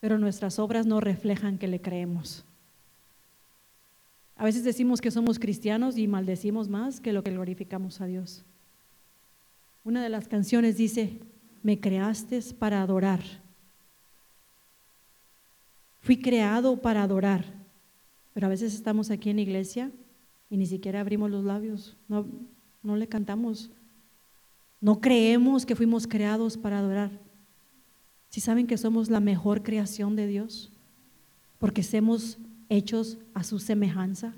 pero 0.00 0.18
nuestras 0.18 0.58
obras 0.58 0.84
no 0.84 0.98
reflejan 0.98 1.58
que 1.58 1.68
le 1.68 1.80
creemos. 1.80 2.44
A 4.34 4.42
veces 4.42 4.64
decimos 4.64 5.00
que 5.00 5.12
somos 5.12 5.38
cristianos 5.38 5.96
y 5.96 6.08
maldecimos 6.08 6.68
más 6.68 6.98
que 6.98 7.12
lo 7.12 7.22
que 7.22 7.30
glorificamos 7.30 8.00
a 8.00 8.06
Dios. 8.06 8.42
Una 9.84 10.02
de 10.02 10.08
las 10.08 10.26
canciones 10.26 10.76
dice, 10.76 11.20
me 11.62 11.78
creaste 11.78 12.40
para 12.58 12.82
adorar. 12.82 13.20
Fui 16.04 16.18
creado 16.18 16.76
para 16.76 17.02
adorar, 17.02 17.46
pero 18.34 18.46
a 18.46 18.50
veces 18.50 18.74
estamos 18.74 19.10
aquí 19.10 19.30
en 19.30 19.38
iglesia 19.38 19.90
y 20.50 20.58
ni 20.58 20.66
siquiera 20.66 21.00
abrimos 21.00 21.30
los 21.30 21.44
labios, 21.44 21.96
no, 22.08 22.26
no 22.82 22.96
le 22.96 23.08
cantamos. 23.08 23.70
No 24.82 25.00
creemos 25.00 25.64
que 25.64 25.74
fuimos 25.74 26.06
creados 26.06 26.58
para 26.58 26.80
adorar. 26.80 27.10
Si 28.28 28.42
saben 28.42 28.66
que 28.66 28.76
somos 28.76 29.08
la 29.08 29.20
mejor 29.20 29.62
creación 29.62 30.14
de 30.14 30.26
Dios, 30.26 30.70
porque 31.58 31.82
somos 31.82 32.36
hechos 32.68 33.16
a 33.32 33.42
su 33.42 33.58
semejanza. 33.58 34.34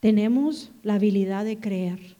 Tenemos 0.00 0.70
la 0.82 0.94
habilidad 0.94 1.44
de 1.44 1.58
creer. 1.58 2.16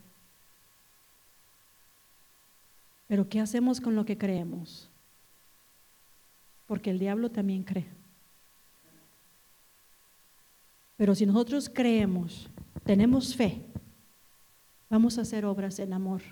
Pero 3.09 3.31
¿qué 3.31 3.41
hacemos 3.41 3.81
con 3.81 3.95
lo 3.97 4.05
que 4.05 4.19
creemos? 4.19 4.92
Porque 6.67 6.91
el 6.91 6.99
diablo 6.99 7.31
también 7.31 7.63
cree. 7.63 7.87
Pero 10.97 11.15
si 11.15 11.27
nosotros 11.27 11.69
creemos, 11.69 12.49
tenemos 12.85 13.35
fe, 13.35 13.61
vamos 14.89 15.19
a 15.19 15.23
hacer 15.23 15.45
obras 15.45 15.79
en 15.79 15.93
amor. 15.93 16.23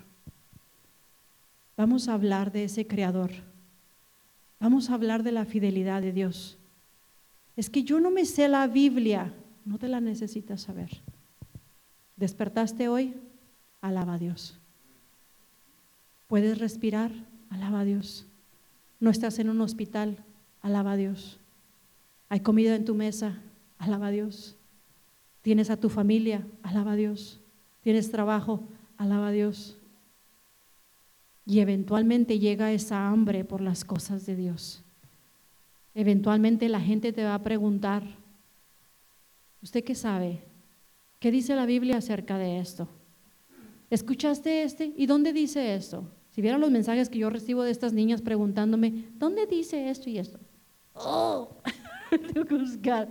Vamos 1.75 2.07
a 2.07 2.13
hablar 2.13 2.51
de 2.51 2.65
ese 2.65 2.87
creador. 2.87 3.31
Vamos 4.59 4.89
a 4.89 4.93
hablar 4.93 5.23
de 5.23 5.31
la 5.31 5.45
fidelidad 5.45 6.01
de 6.01 6.13
Dios. 6.13 6.57
Es 7.55 7.69
que 7.69 7.83
yo 7.83 7.99
no 7.99 8.11
me 8.11 8.25
sé 8.25 8.47
la 8.47 8.67
Biblia, 8.67 9.33
no 9.65 9.77
te 9.77 9.87
la 9.87 9.99
necesitas 9.99 10.61
saber. 10.61 10.89
¿Despertaste 12.15 12.87
hoy? 12.87 13.15
Alaba 13.81 14.13
a 14.13 14.17
Dios. 14.19 14.57
¿Puedes 16.27 16.59
respirar? 16.59 17.11
Alaba 17.49 17.81
a 17.81 17.83
Dios. 17.83 18.25
¿No 19.01 19.09
estás 19.09 19.39
en 19.39 19.49
un 19.49 19.59
hospital? 19.61 20.23
Alaba 20.61 20.93
a 20.93 20.95
Dios. 20.95 21.39
¿Hay 22.29 22.41
comida 22.41 22.75
en 22.75 22.85
tu 22.85 22.93
mesa? 22.93 23.39
Alaba 23.79 24.07
a 24.07 24.11
Dios. 24.11 24.55
Tienes 25.41 25.71
a 25.71 25.77
tu 25.77 25.89
familia, 25.89 26.45
alaba 26.61 26.91
a 26.91 26.95
Dios. 26.95 27.41
Tienes 27.81 28.11
trabajo, 28.11 28.63
alaba 28.97 29.29
a 29.29 29.31
Dios. 29.31 29.75
Y 31.47 31.61
eventualmente 31.61 32.37
llega 32.37 32.71
esa 32.71 33.09
hambre 33.09 33.43
por 33.43 33.59
las 33.59 33.83
cosas 33.83 34.27
de 34.27 34.35
Dios. 34.35 34.83
Eventualmente 35.95 36.69
la 36.69 36.79
gente 36.79 37.11
te 37.11 37.23
va 37.23 37.33
a 37.33 37.43
preguntar, 37.43 38.03
¿usted 39.63 39.83
qué 39.83 39.95
sabe? 39.95 40.43
¿Qué 41.19 41.31
dice 41.31 41.55
la 41.55 41.65
Biblia 41.65 41.97
acerca 41.97 42.37
de 42.37 42.59
esto? 42.59 42.87
¿Escuchaste 43.89 44.61
este? 44.61 44.93
¿Y 44.95 45.07
dónde 45.07 45.33
dice 45.33 45.73
esto? 45.73 46.07
Si 46.31 46.41
vieran 46.41 46.61
los 46.61 46.71
mensajes 46.71 47.09
que 47.09 47.19
yo 47.19 47.29
recibo 47.29 47.63
de 47.63 47.71
estas 47.71 47.93
niñas 47.93 48.21
preguntándome, 48.21 49.05
¿dónde 49.17 49.45
dice 49.45 49.89
esto 49.89 50.09
y 50.09 50.17
esto? 50.17 50.39
Oh, 50.93 51.49
tengo 52.33 52.45
que 52.45 52.55
buscar. 52.55 53.09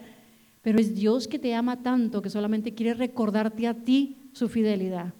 Pero 0.63 0.79
es 0.79 0.95
Dios 0.95 1.29
que 1.29 1.39
te 1.39 1.55
ama 1.55 1.83
tanto 1.83 2.23
que 2.23 2.31
solamente 2.31 2.75
quiere 2.75 2.95
recordarte 2.95 3.67
a 3.67 3.75
ti 3.75 4.31
su 4.33 4.49
fidelidad. 4.49 5.15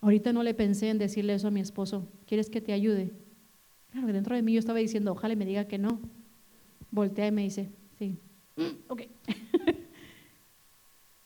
Ahorita 0.00 0.32
no 0.32 0.42
le 0.42 0.54
pensé 0.54 0.90
en 0.90 0.98
decirle 0.98 1.34
eso 1.34 1.48
a 1.48 1.50
mi 1.50 1.60
esposo. 1.60 2.08
¿Quieres 2.26 2.50
que 2.50 2.60
te 2.60 2.72
ayude? 2.72 3.12
Claro, 3.90 4.08
dentro 4.12 4.34
de 4.34 4.42
mí 4.42 4.52
yo 4.52 4.58
estaba 4.58 4.80
diciendo, 4.80 5.12
ojalá 5.12 5.34
me 5.34 5.46
diga 5.46 5.66
que 5.66 5.78
no. 5.78 6.00
Voltea 6.90 7.28
y 7.28 7.32
me 7.32 7.42
dice, 7.42 7.70
sí, 7.98 8.18
mm, 8.56 8.90
ok. 8.90 9.02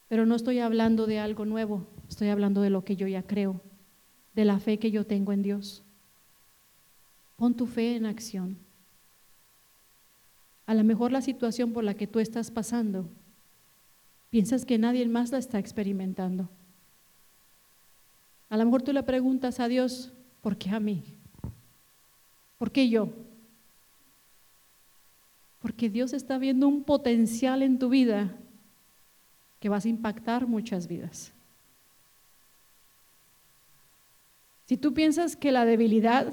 Pero 0.07 0.25
no 0.25 0.35
estoy 0.35 0.59
hablando 0.59 1.07
de 1.07 1.19
algo 1.19 1.45
nuevo, 1.45 1.87
estoy 2.07 2.29
hablando 2.29 2.61
de 2.61 2.69
lo 2.69 2.83
que 2.83 2.95
yo 2.95 3.07
ya 3.07 3.21
creo, 3.21 3.61
de 4.39 4.45
la 4.45 4.57
fe 4.57 4.79
que 4.79 4.89
yo 4.89 5.05
tengo 5.05 5.33
en 5.33 5.41
Dios. 5.41 5.83
Pon 7.35 7.53
tu 7.53 7.65
fe 7.65 7.97
en 7.97 8.05
acción. 8.05 8.57
A 10.65 10.73
lo 10.73 10.85
mejor 10.85 11.11
la 11.11 11.21
situación 11.21 11.73
por 11.73 11.83
la 11.83 11.93
que 11.93 12.07
tú 12.07 12.19
estás 12.19 12.49
pasando, 12.49 13.09
piensas 14.29 14.63
que 14.63 14.77
nadie 14.77 15.05
más 15.09 15.33
la 15.33 15.39
está 15.39 15.59
experimentando. 15.59 16.47
A 18.49 18.55
lo 18.55 18.63
mejor 18.63 18.81
tú 18.81 18.93
le 18.93 19.03
preguntas 19.03 19.59
a 19.59 19.67
Dios, 19.67 20.13
¿por 20.39 20.55
qué 20.55 20.69
a 20.69 20.79
mí? 20.79 21.03
¿Por 22.57 22.71
qué 22.71 22.87
yo? 22.87 23.09
Porque 25.61 25.89
Dios 25.89 26.13
está 26.13 26.37
viendo 26.37 26.65
un 26.65 26.85
potencial 26.85 27.61
en 27.61 27.77
tu 27.77 27.89
vida 27.89 28.33
que 29.59 29.67
vas 29.67 29.83
a 29.83 29.89
impactar 29.89 30.47
muchas 30.47 30.87
vidas. 30.87 31.33
Si 34.69 34.77
tú 34.77 34.93
piensas 34.93 35.35
que 35.35 35.51
la 35.51 35.65
debilidad, 35.65 36.31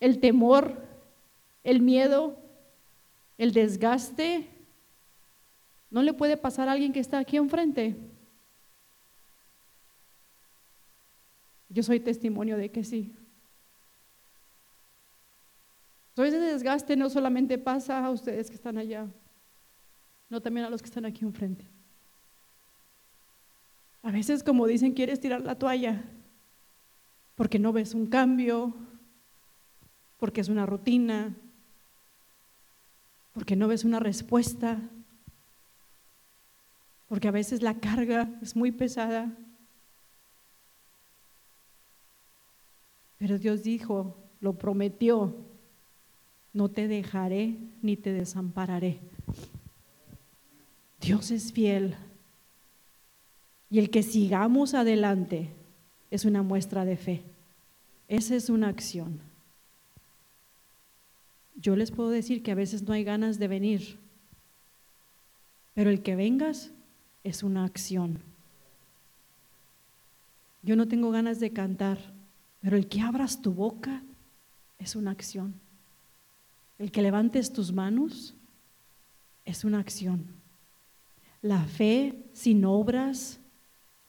el 0.00 0.20
temor, 0.20 0.82
el 1.64 1.82
miedo, 1.82 2.38
el 3.36 3.52
desgaste, 3.52 4.48
no 5.90 6.02
le 6.02 6.14
puede 6.14 6.38
pasar 6.38 6.66
a 6.66 6.72
alguien 6.72 6.94
que 6.94 7.00
está 7.00 7.18
aquí 7.18 7.36
enfrente. 7.36 7.94
Yo 11.68 11.82
soy 11.82 12.00
testimonio 12.00 12.56
de 12.56 12.70
que 12.70 12.84
sí. 12.84 13.14
So, 16.16 16.24
ese 16.24 16.40
desgaste 16.40 16.96
no 16.96 17.10
solamente 17.10 17.58
pasa 17.58 18.02
a 18.02 18.10
ustedes 18.10 18.48
que 18.48 18.56
están 18.56 18.78
allá, 18.78 19.06
no 20.30 20.40
también 20.40 20.64
a 20.64 20.70
los 20.70 20.80
que 20.80 20.88
están 20.88 21.04
aquí 21.04 21.22
enfrente. 21.22 21.66
A 24.02 24.10
veces, 24.10 24.42
como 24.42 24.66
dicen, 24.66 24.94
quieres 24.94 25.20
tirar 25.20 25.42
la 25.42 25.54
toalla 25.54 26.02
porque 27.40 27.58
no 27.58 27.72
ves 27.72 27.94
un 27.94 28.04
cambio, 28.04 28.74
porque 30.18 30.42
es 30.42 30.50
una 30.50 30.66
rutina, 30.66 31.34
porque 33.32 33.56
no 33.56 33.66
ves 33.66 33.82
una 33.84 33.98
respuesta, 33.98 34.78
porque 37.08 37.28
a 37.28 37.30
veces 37.30 37.62
la 37.62 37.80
carga 37.80 38.28
es 38.42 38.56
muy 38.56 38.72
pesada. 38.72 39.32
Pero 43.16 43.38
Dios 43.38 43.62
dijo, 43.62 44.18
lo 44.42 44.58
prometió, 44.58 45.34
no 46.52 46.68
te 46.68 46.88
dejaré 46.88 47.56
ni 47.80 47.96
te 47.96 48.12
desampararé. 48.12 49.00
Dios 51.00 51.30
es 51.30 51.54
fiel. 51.54 51.96
Y 53.70 53.78
el 53.78 53.88
que 53.88 54.02
sigamos 54.02 54.74
adelante 54.74 55.58
es 56.10 56.24
una 56.24 56.42
muestra 56.42 56.84
de 56.84 56.96
fe. 56.96 57.22
Esa 58.08 58.34
es 58.34 58.50
una 58.50 58.68
acción 58.68 59.20
yo 61.60 61.76
les 61.76 61.90
puedo 61.90 62.08
decir 62.10 62.42
que 62.42 62.52
a 62.52 62.56
veces 62.56 62.82
no 62.82 62.94
hay 62.94 63.04
ganas 63.04 63.38
de 63.38 63.48
venir, 63.48 63.98
pero 65.74 65.90
el 65.90 66.02
que 66.02 66.16
vengas 66.16 66.70
es 67.22 67.42
una 67.42 67.64
acción. 67.64 68.18
Yo 70.62 70.74
no 70.76 70.88
tengo 70.88 71.10
ganas 71.10 71.38
de 71.38 71.52
cantar, 71.52 71.98
pero 72.60 72.76
el 72.76 72.88
que 72.88 73.02
abras 73.02 73.42
tu 73.42 73.52
boca 73.52 74.02
es 74.78 74.96
una 74.96 75.10
acción. 75.10 75.54
El 76.78 76.90
que 76.90 77.02
levantes 77.02 77.52
tus 77.52 77.72
manos 77.72 78.34
es 79.44 79.64
una 79.64 79.80
acción. 79.80 80.26
La 81.42 81.62
fe 81.64 82.14
sin 82.32 82.64
obras 82.64 83.38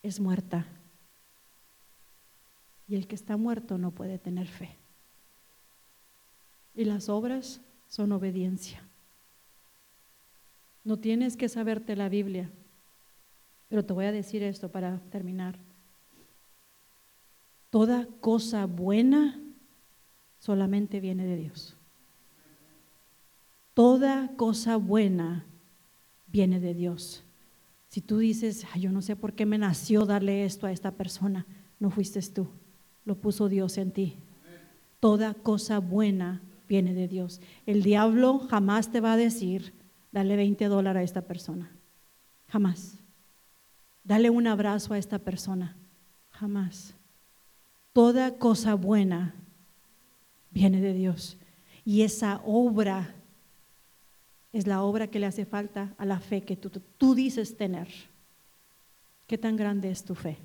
es 0.04 0.20
muerta. 0.20 0.66
Y 2.91 2.97
el 2.97 3.08
que 3.08 3.15
está 3.15 3.38
muerto 3.38 3.77
no 3.77 3.91
puede 3.91 4.19
tener 4.19 4.47
fe. 4.47 4.75
Y 6.75 6.84
las 6.84 7.08
obras 7.08 7.62
son 7.88 8.12
obediencia. 8.12 8.84
No 10.84 10.99
tienes 10.99 11.38
que 11.38 11.47
saberte 11.47 11.95
la 11.95 12.10
Biblia, 12.10 12.49
pero 13.69 13.86
te 13.86 13.93
voy 13.93 14.04
a 14.04 14.12
decir 14.12 14.43
esto 14.43 14.69
para 14.69 14.99
terminar. 15.10 15.58
Toda 17.69 18.10
cosa 18.19 18.65
buena 18.65 19.39
solamente 20.39 20.99
viene 20.99 21.25
de 21.25 21.38
Dios. 21.38 21.77
Toda 23.73 24.36
cosa 24.36 24.75
buena 24.75 25.45
viene 26.27 26.60
de 26.60 26.73
Dios. 26.73 27.23
Si 27.88 28.01
tú 28.01 28.17
dices, 28.17 28.65
yo 28.77 28.91
no 28.91 29.01
sé 29.01 29.15
por 29.15 29.32
qué 29.32 29.45
me 29.45 29.58
nació 29.58 30.06
darle 30.06 30.43
esto 30.43 30.67
a 30.67 30.73
esta 30.73 30.91
persona, 30.91 31.45
no 31.80 31.89
fuiste 31.89 32.21
tú, 32.23 32.49
lo 33.06 33.16
puso 33.16 33.50
Dios 33.50 33.78
en 33.78 33.92
ti. 33.92 34.18
Toda 35.00 35.34
cosa 35.34 35.80
buena 35.80 36.42
viene 36.68 36.94
de 36.94 37.08
Dios. 37.08 37.42
El 37.66 37.84
diablo 37.84 38.40
jamás 38.40 38.92
te 38.92 39.02
va 39.02 39.14
a 39.14 39.18
decir, 39.18 39.74
dale 40.12 40.36
20 40.36 40.66
dólares 40.66 41.02
a 41.02 41.04
esta 41.04 41.22
persona. 41.22 41.72
Jamás. 42.48 42.98
Dale 44.04 44.30
un 44.30 44.48
abrazo 44.48 44.94
a 44.94 44.98
esta 44.98 45.20
persona. 45.20 45.76
Jamás. 46.32 46.94
Toda 47.94 48.38
cosa 48.38 48.76
buena 48.76 49.34
viene 50.52 50.82
de 50.82 50.94
Dios. 50.94 51.38
Y 51.84 52.04
esa 52.04 52.42
obra 52.46 53.16
es 54.54 54.68
la 54.68 54.84
obra 54.84 55.08
que 55.08 55.20
le 55.20 55.26
hace 55.26 55.46
falta 55.46 55.94
a 55.98 56.06
la 56.06 56.20
fe 56.20 56.42
que 56.42 56.56
tú, 56.56 56.70
tú, 56.70 57.16
dices 57.16 57.58
tener. 57.58 57.88
¿Qué 59.28 59.38
tan 59.38 59.56
grande 59.56 59.90
es 59.90 60.04
tu 60.04 60.14
fe? 60.14 60.38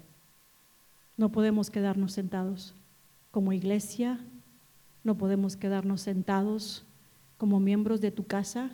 No 1.16 1.32
podemos 1.32 1.70
quedarnos 1.70 2.12
sentados 2.12 2.74
como 3.30 3.52
iglesia, 3.52 4.20
no 5.02 5.16
podemos 5.16 5.56
quedarnos 5.56 6.00
sentados 6.02 6.84
como 7.38 7.60
miembros 7.60 8.00
de 8.00 8.10
tu 8.10 8.24
casa. 8.26 8.70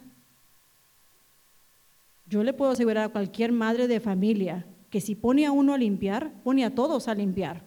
Yo 2.27 2.43
le 2.43 2.53
puedo 2.53 2.73
asegurar 2.73 3.05
a 3.05 3.09
cualquier 3.11 3.53
madre 3.53 3.87
de 3.87 4.01
familia 4.01 4.65
que 4.91 5.01
si 5.01 5.15
pone 5.15 5.47
a 5.47 5.53
uno 5.53 5.75
a 5.75 5.79
limpiar, 5.79 6.33
pone 6.43 6.65
a 6.65 6.75
todos 6.75 7.09
a 7.09 7.15
limpiar. 7.15 7.63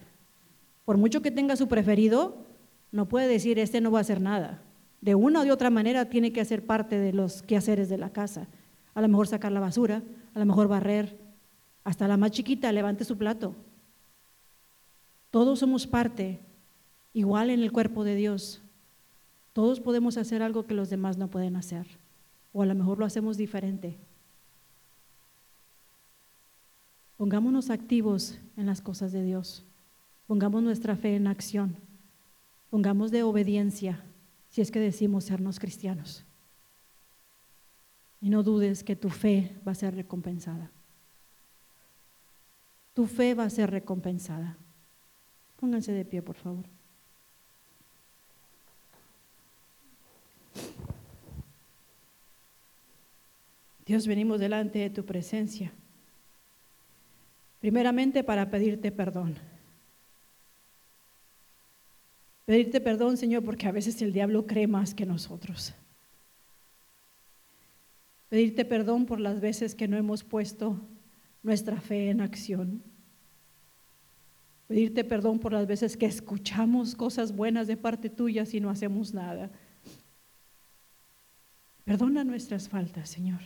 Por 0.84 0.98
mucho 0.98 1.22
que 1.22 1.32
tenga 1.32 1.56
su 1.56 1.68
preferido, 1.68 2.38
no 2.92 3.08
puede 3.08 3.28
decir, 3.28 3.60
este 3.60 3.82
no 3.82 3.92
va 3.92 4.00
a 4.00 4.02
hacer 4.02 4.22
nada. 4.22 4.62
De 5.02 5.16
una 5.16 5.42
o 5.42 5.44
de 5.44 5.52
otra 5.52 5.70
manera 5.70 6.06
tiene 6.06 6.32
que 6.32 6.42
hacer 6.42 6.66
parte 6.66 6.98
de 6.98 7.14
los 7.14 7.42
quehaceres 7.42 7.90
de 7.90 7.98
la 7.98 8.12
casa. 8.12 8.48
A 8.94 9.02
lo 9.02 9.08
mejor 9.08 9.28
sacar 9.28 9.52
la 9.52 9.60
basura, 9.60 10.02
a 10.34 10.40
lo 10.40 10.46
mejor 10.46 10.68
barrer, 10.68 11.18
hasta 11.84 12.08
la 12.08 12.18
más 12.18 12.32
chiquita 12.32 12.72
levante 12.72 13.06
su 13.06 13.18
plato. 13.18 13.56
Todos 15.36 15.60
somos 15.60 15.86
parte, 15.86 16.40
igual 17.14 17.50
en 17.50 17.62
el 17.62 17.74
cuerpo 17.74 18.06
de 18.06 18.16
Dios. 18.16 18.62
Todos 19.52 19.82
podemos 19.82 20.16
hacer 20.16 20.42
algo 20.42 20.66
que 20.66 20.74
los 20.74 20.90
demás 20.90 21.18
no 21.18 21.28
pueden 21.28 21.58
hacer. 21.58 21.86
O 22.54 22.62
a 22.62 22.66
lo 22.66 22.74
mejor 22.74 23.00
lo 23.00 23.06
hacemos 23.06 23.36
diferente. 23.36 23.98
Pongámonos 27.18 27.70
activos 27.70 28.38
en 28.56 28.66
las 28.66 28.80
cosas 28.80 29.12
de 29.12 29.24
Dios. 29.24 29.66
Pongamos 30.26 30.64
nuestra 30.64 30.96
fe 30.96 31.18
en 31.18 31.28
acción. 31.28 31.76
Pongamos 32.70 33.12
de 33.12 33.24
obediencia 33.24 34.06
si 34.52 34.62
es 34.62 34.72
que 34.72 34.80
decimos 34.80 35.26
sernos 35.26 35.60
cristianos. 35.60 36.24
Y 38.22 38.30
no 38.30 38.42
dudes 38.42 38.86
que 38.86 38.96
tu 38.96 39.10
fe 39.10 39.54
va 39.68 39.74
a 39.74 39.76
ser 39.76 39.96
recompensada. 39.96 40.72
Tu 42.94 43.06
fe 43.06 43.34
va 43.34 43.44
a 43.44 43.50
ser 43.50 43.70
recompensada. 43.70 44.56
Pónganse 45.60 45.92
de 45.92 46.06
pie, 46.06 46.22
por 46.22 46.36
favor. 46.36 46.66
Dios, 53.86 54.08
venimos 54.08 54.40
delante 54.40 54.80
de 54.80 54.90
tu 54.90 55.06
presencia. 55.06 55.72
Primeramente 57.62 58.24
para 58.24 58.50
pedirte 58.50 58.92
perdón. 58.92 59.36
Pedirte 62.46 62.82
perdón, 62.82 63.18
Señor, 63.18 63.44
porque 63.44 63.68
a 63.68 63.72
veces 63.72 64.02
el 64.02 64.12
diablo 64.12 64.46
cree 64.46 64.68
más 64.68 64.94
que 64.94 65.06
nosotros. 65.06 65.74
Pedirte 68.30 68.66
perdón 68.66 69.06
por 69.06 69.20
las 69.20 69.40
veces 69.40 69.76
que 69.76 69.88
no 69.88 69.98
hemos 69.98 70.24
puesto 70.24 70.82
nuestra 71.44 71.80
fe 71.80 72.10
en 72.10 72.22
acción. 72.22 72.84
Pedirte 74.68 75.04
perdón 75.04 75.40
por 75.40 75.54
las 75.54 75.68
veces 75.68 75.96
que 75.96 76.08
escuchamos 76.08 76.96
cosas 76.96 77.36
buenas 77.36 77.68
de 77.68 77.78
parte 77.78 78.10
tuya 78.10 78.44
y 78.52 78.60
no 78.60 78.70
hacemos 78.70 79.14
nada. 79.14 79.52
Perdona 81.84 82.24
nuestras 82.24 82.68
faltas, 82.68 83.10
Señor. 83.10 83.42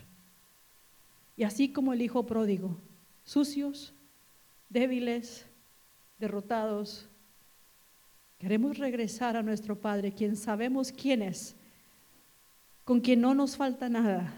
Y 1.36 1.43
así 1.43 1.71
como 1.71 1.93
el 1.93 2.01
Hijo 2.01 2.25
pródigo, 2.25 2.77
sucios, 3.23 3.93
débiles, 4.69 5.45
derrotados. 6.19 7.08
Queremos 8.38 8.77
regresar 8.77 9.36
a 9.36 9.43
nuestro 9.43 9.77
Padre, 9.77 10.13
quien 10.13 10.36
sabemos 10.38 10.91
quién 10.91 11.21
es, 11.21 11.55
con 12.86 13.01
quien 13.01 13.19
no 13.19 13.34
nos 13.34 13.58
falta 13.58 13.89
nada, 13.89 14.34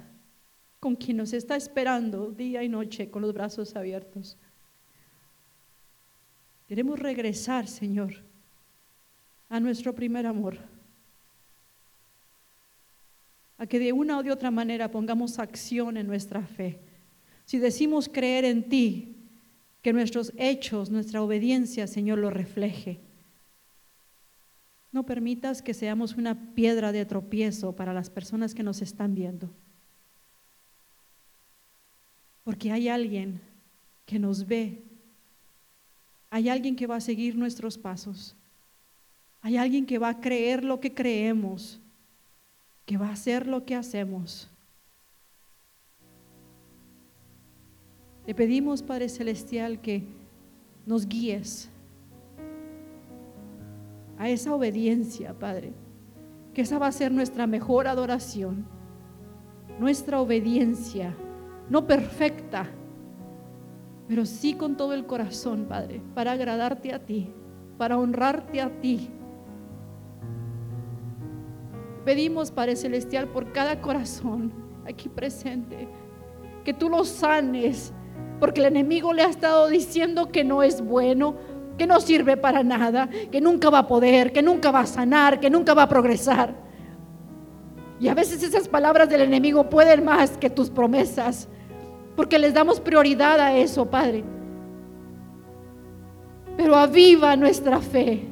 con 0.80 0.96
quien 0.96 1.17
nos 1.17 1.34
está 1.34 1.56
esperando 1.56 2.32
día 2.32 2.63
y 2.63 2.70
noche 2.70 3.12
con 3.12 3.22
los 3.22 3.34
brazos 3.34 3.76
abiertos. 3.76 4.38
Queremos 6.71 6.99
regresar, 6.99 7.67
Señor, 7.67 8.13
a 9.49 9.60
nuestro 9.60 9.93
primer 9.93 10.25
amor, 10.25 10.57
a 13.57 13.67
que 13.67 13.77
de 13.77 13.91
una 13.91 14.17
o 14.17 14.23
de 14.23 14.31
otra 14.31 14.51
manera 14.51 14.89
pongamos 14.89 15.38
acción 15.38 15.97
en 15.97 16.07
nuestra 16.07 16.41
fe. 16.47 16.79
Si 17.43 17.57
decimos 17.57 18.07
creer 18.07 18.45
en 18.45 18.69
ti, 18.69 19.17
que 19.81 19.91
nuestros 19.91 20.31
hechos, 20.38 20.89
nuestra 20.89 21.21
obediencia, 21.21 21.88
Señor, 21.88 22.19
lo 22.19 22.29
refleje. 22.29 23.01
No 24.93 25.05
permitas 25.05 25.62
que 25.62 25.73
seamos 25.73 26.15
una 26.15 26.53
piedra 26.55 26.93
de 26.93 27.05
tropiezo 27.05 27.75
para 27.75 27.91
las 27.91 28.10
personas 28.10 28.55
que 28.55 28.63
nos 28.63 28.81
están 28.81 29.13
viendo. 29.13 29.49
Porque 32.45 32.71
hay 32.71 32.88
alguien 32.88 33.41
que 34.05 34.19
nos 34.19 34.47
ve. 34.47 34.84
Hay 36.32 36.48
alguien 36.48 36.78
que 36.78 36.88
va 36.88 36.96
a 36.96 37.02
seguir 37.02 37.36
nuestros 37.36 37.78
pasos. 37.78 38.36
Hay 39.41 39.58
alguien 39.58 39.86
que 39.86 40.00
va 40.00 40.10
a 40.10 40.22
creer 40.22 40.63
lo 40.63 40.80
que 40.80 40.94
creemos, 40.94 41.80
que 42.86 42.98
va 42.98 43.10
a 43.10 43.13
hacer 43.13 43.48
lo 43.48 43.65
que 43.65 43.76
hacemos. 43.76 44.50
Te 48.26 48.34
pedimos, 48.34 48.82
Padre 48.82 49.10
Celestial, 49.10 49.82
que 49.82 50.06
nos 50.86 51.06
guíes 51.06 51.70
a 54.17 54.30
esa 54.30 54.56
obediencia, 54.56 55.34
Padre, 55.38 55.74
que 56.54 56.62
esa 56.62 56.80
va 56.80 56.88
a 56.88 56.91
ser 56.94 57.12
nuestra 57.12 57.46
mejor 57.46 57.88
adoración, 57.88 58.65
nuestra 59.80 60.22
obediencia, 60.22 61.13
no 61.70 61.88
perfecta, 61.88 62.70
pero 64.12 64.26
sí 64.26 64.56
con 64.56 64.76
todo 64.76 64.93
el 64.93 65.06
corazón, 65.06 65.67
Padre, 65.69 66.02
para 66.13 66.34
agradarte 66.34 66.93
a 66.93 67.00
ti, 67.00 67.30
para 67.78 67.97
honrarte 67.97 68.60
a 68.60 68.69
ti. 68.82 69.10
Pedimos, 72.04 72.52
Padre 72.52 72.76
Celestial, 72.76 73.30
por 73.30 73.54
cada 73.54 73.80
corazón 73.80 74.52
aquí 74.86 75.08
presente, 75.08 75.88
que 76.65 76.74
tú 76.74 76.89
los 76.89 77.08
sanes 77.08 77.93
porque 78.41 78.60
el 78.60 78.65
enemigo 78.65 79.13
le 79.13 79.21
ha 79.21 79.30
estado 79.30 79.69
diciendo 79.69 80.28
que 80.28 80.43
no 80.43 80.62
es 80.62 80.82
bueno, 80.82 81.38
que 81.78 81.88
no 81.88 82.02
sirve 82.02 82.36
para 82.36 82.63
nada, 82.63 83.08
que 83.32 83.39
nunca 83.39 83.69
va 83.69 83.80
a 83.80 83.88
poder, 83.88 84.34
que 84.34 84.41
nunca 84.41 84.71
va 84.71 84.82
a 84.82 84.88
sanar, 84.88 85.39
que 85.39 85.50
nunca 85.50 85.74
va 85.74 85.84
a 85.84 85.88
progresar. 85.88 86.54
Y 87.97 88.10
a 88.10 88.13
veces 88.13 88.43
esas 88.43 88.67
palabras 88.67 89.10
del 89.10 89.21
enemigo 89.21 89.69
pueden 89.69 90.04
más 90.04 90.32
que 90.32 90.50
tus 90.50 90.69
promesas, 90.69 91.47
porque 92.21 92.38
les 92.38 92.53
damos 92.53 92.79
prioridad 92.79 93.39
a 93.39 93.57
eso, 93.57 93.84
Padre. 93.84 94.23
Pero 96.55 96.75
aviva 96.75 97.36
nuestra 97.36 97.79
fe. 97.79 98.27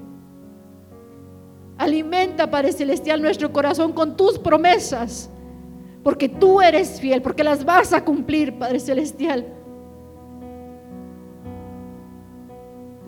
Alimenta, 1.75 2.52
Padre 2.52 2.71
Celestial, 2.71 3.19
nuestro 3.19 3.52
corazón 3.52 3.91
con 3.91 4.15
tus 4.15 4.38
promesas, 4.38 5.32
porque 6.04 6.30
tú 6.30 6.62
eres 6.62 7.02
fiel, 7.02 7.23
porque 7.23 7.43
las 7.43 7.65
vas 7.65 7.91
a 7.91 8.06
cumplir, 8.06 8.60
Padre 8.60 8.80
Celestial. 8.80 9.56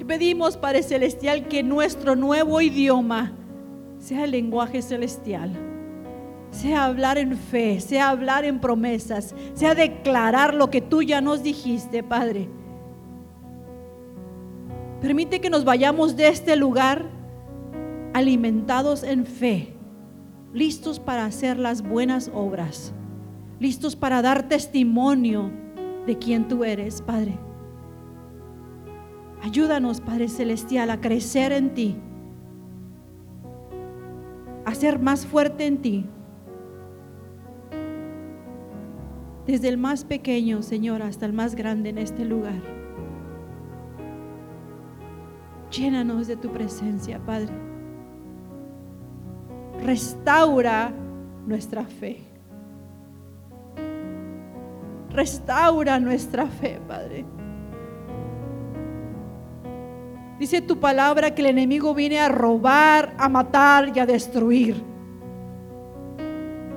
pedimos, 0.07 0.57
Padre 0.57 0.81
Celestial, 0.81 1.47
que 1.47 1.61
nuestro 1.61 2.15
nuevo 2.15 2.59
idioma 2.59 3.33
sea 3.99 4.23
el 4.23 4.31
lenguaje 4.31 4.81
celestial. 4.81 5.70
Sea 6.51 6.85
hablar 6.85 7.17
en 7.17 7.35
fe, 7.37 7.79
sea 7.79 8.09
hablar 8.09 8.45
en 8.45 8.59
promesas, 8.59 9.33
sea 9.53 9.73
declarar 9.73 10.53
lo 10.53 10.69
que 10.69 10.81
tú 10.81 11.01
ya 11.01 11.21
nos 11.21 11.41
dijiste, 11.43 12.03
Padre. 12.03 12.49
Permite 15.01 15.41
que 15.41 15.49
nos 15.49 15.65
vayamos 15.65 16.15
de 16.15 16.27
este 16.27 16.55
lugar 16.55 17.05
alimentados 18.13 19.03
en 19.03 19.25
fe, 19.25 19.73
listos 20.53 20.99
para 20.99 21.25
hacer 21.25 21.57
las 21.57 21.81
buenas 21.81 22.29
obras, 22.33 22.93
listos 23.59 23.95
para 23.95 24.21
dar 24.21 24.47
testimonio 24.47 25.49
de 26.05 26.17
quién 26.17 26.47
tú 26.47 26.63
eres, 26.63 27.01
Padre. 27.01 27.37
Ayúdanos, 29.41 30.01
Padre 30.01 30.27
Celestial, 30.27 30.91
a 30.91 31.01
crecer 31.01 31.51
en 31.51 31.73
ti, 31.73 31.95
a 34.65 34.75
ser 34.75 34.99
más 34.99 35.25
fuerte 35.25 35.65
en 35.65 35.81
ti. 35.81 36.05
Desde 39.45 39.69
el 39.69 39.77
más 39.77 40.04
pequeño, 40.04 40.62
Señor, 40.62 41.01
hasta 41.01 41.25
el 41.25 41.34
más 41.34 41.56
grande 41.56 41.89
en 41.89 41.97
este 41.97 42.25
lugar. 42.25 42.62
Llénanos 45.71 46.27
de 46.27 46.36
tu 46.36 46.51
presencia, 46.51 47.19
Padre. 47.19 47.54
Restaura 49.84 50.93
nuestra 51.47 51.86
fe. 51.86 52.21
Restaura 55.10 55.99
nuestra 55.99 56.45
fe, 56.45 56.80
Padre. 56.88 57.25
Dice 60.39 60.62
tu 60.62 60.80
palabra 60.80 61.36
que 61.36 61.41
el 61.41 61.47
enemigo 61.47 61.93
viene 61.93 62.19
a 62.19 62.30
robar, 62.30 63.13
a 63.17 63.30
matar 63.30 63.91
y 63.95 63.99
a 63.99 64.06
destruir. 64.06 64.90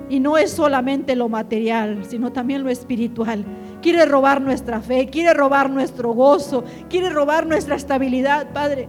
Y 0.09 0.19
no 0.19 0.37
es 0.37 0.51
solamente 0.51 1.15
lo 1.15 1.29
material, 1.29 2.05
sino 2.05 2.31
también 2.31 2.63
lo 2.63 2.69
espiritual. 2.69 3.43
Quiere 3.81 4.05
robar 4.05 4.41
nuestra 4.41 4.79
fe, 4.81 5.07
quiere 5.09 5.33
robar 5.33 5.69
nuestro 5.69 6.13
gozo, 6.13 6.63
quiere 6.89 7.09
robar 7.09 7.47
nuestra 7.47 7.75
estabilidad, 7.75 8.51
Padre. 8.53 8.87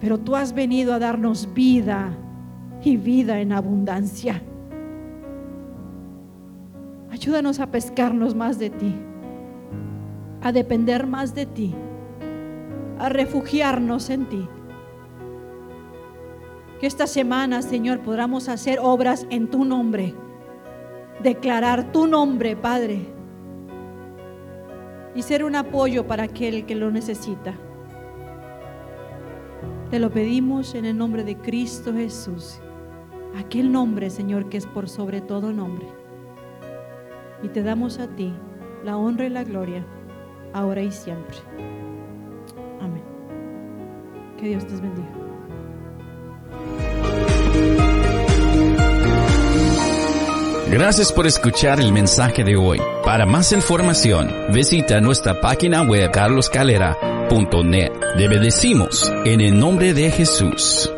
Pero 0.00 0.18
tú 0.18 0.36
has 0.36 0.54
venido 0.54 0.94
a 0.94 0.98
darnos 0.98 1.52
vida 1.52 2.16
y 2.82 2.96
vida 2.96 3.40
en 3.40 3.52
abundancia. 3.52 4.42
Ayúdanos 7.10 7.58
a 7.60 7.70
pescarnos 7.70 8.34
más 8.34 8.58
de 8.58 8.70
ti, 8.70 8.94
a 10.42 10.52
depender 10.52 11.06
más 11.06 11.34
de 11.34 11.46
ti, 11.46 11.74
a 12.98 13.08
refugiarnos 13.08 14.08
en 14.10 14.26
ti. 14.26 14.48
Que 16.80 16.86
esta 16.86 17.08
semana, 17.08 17.62
Señor, 17.62 18.00
podamos 18.00 18.48
hacer 18.48 18.78
obras 18.80 19.26
en 19.30 19.48
tu 19.48 19.64
nombre, 19.64 20.14
declarar 21.22 21.90
tu 21.90 22.06
nombre, 22.06 22.54
Padre, 22.54 23.00
y 25.16 25.22
ser 25.22 25.42
un 25.42 25.56
apoyo 25.56 26.06
para 26.06 26.24
aquel 26.24 26.66
que 26.66 26.76
lo 26.76 26.92
necesita. 26.92 27.54
Te 29.90 29.98
lo 29.98 30.10
pedimos 30.10 30.76
en 30.76 30.84
el 30.84 30.96
nombre 30.96 31.24
de 31.24 31.36
Cristo 31.36 31.92
Jesús, 31.92 32.60
aquel 33.36 33.72
nombre, 33.72 34.08
Señor, 34.08 34.48
que 34.48 34.58
es 34.58 34.66
por 34.66 34.88
sobre 34.88 35.20
todo 35.20 35.52
nombre. 35.52 35.86
Y 37.42 37.48
te 37.48 37.64
damos 37.64 37.98
a 37.98 38.06
ti 38.06 38.32
la 38.84 38.96
honra 38.96 39.26
y 39.26 39.30
la 39.30 39.42
gloria, 39.42 39.84
ahora 40.52 40.82
y 40.82 40.92
siempre. 40.92 41.38
Amén. 42.80 43.02
Que 44.36 44.46
Dios 44.48 44.64
te 44.64 44.76
bendiga. 44.76 45.27
Gracias 50.70 51.12
por 51.12 51.26
escuchar 51.26 51.80
el 51.80 51.92
mensaje 51.92 52.44
de 52.44 52.56
hoy. 52.56 52.78
Para 53.02 53.24
más 53.24 53.52
información, 53.52 54.30
visita 54.52 55.00
nuestra 55.00 55.40
página 55.40 55.80
web 55.82 56.10
carloscalera.net. 56.10 57.92
Te 58.18 58.28
bendecimos 58.28 59.10
en 59.24 59.40
el 59.40 59.58
nombre 59.58 59.94
de 59.94 60.10
Jesús. 60.10 60.90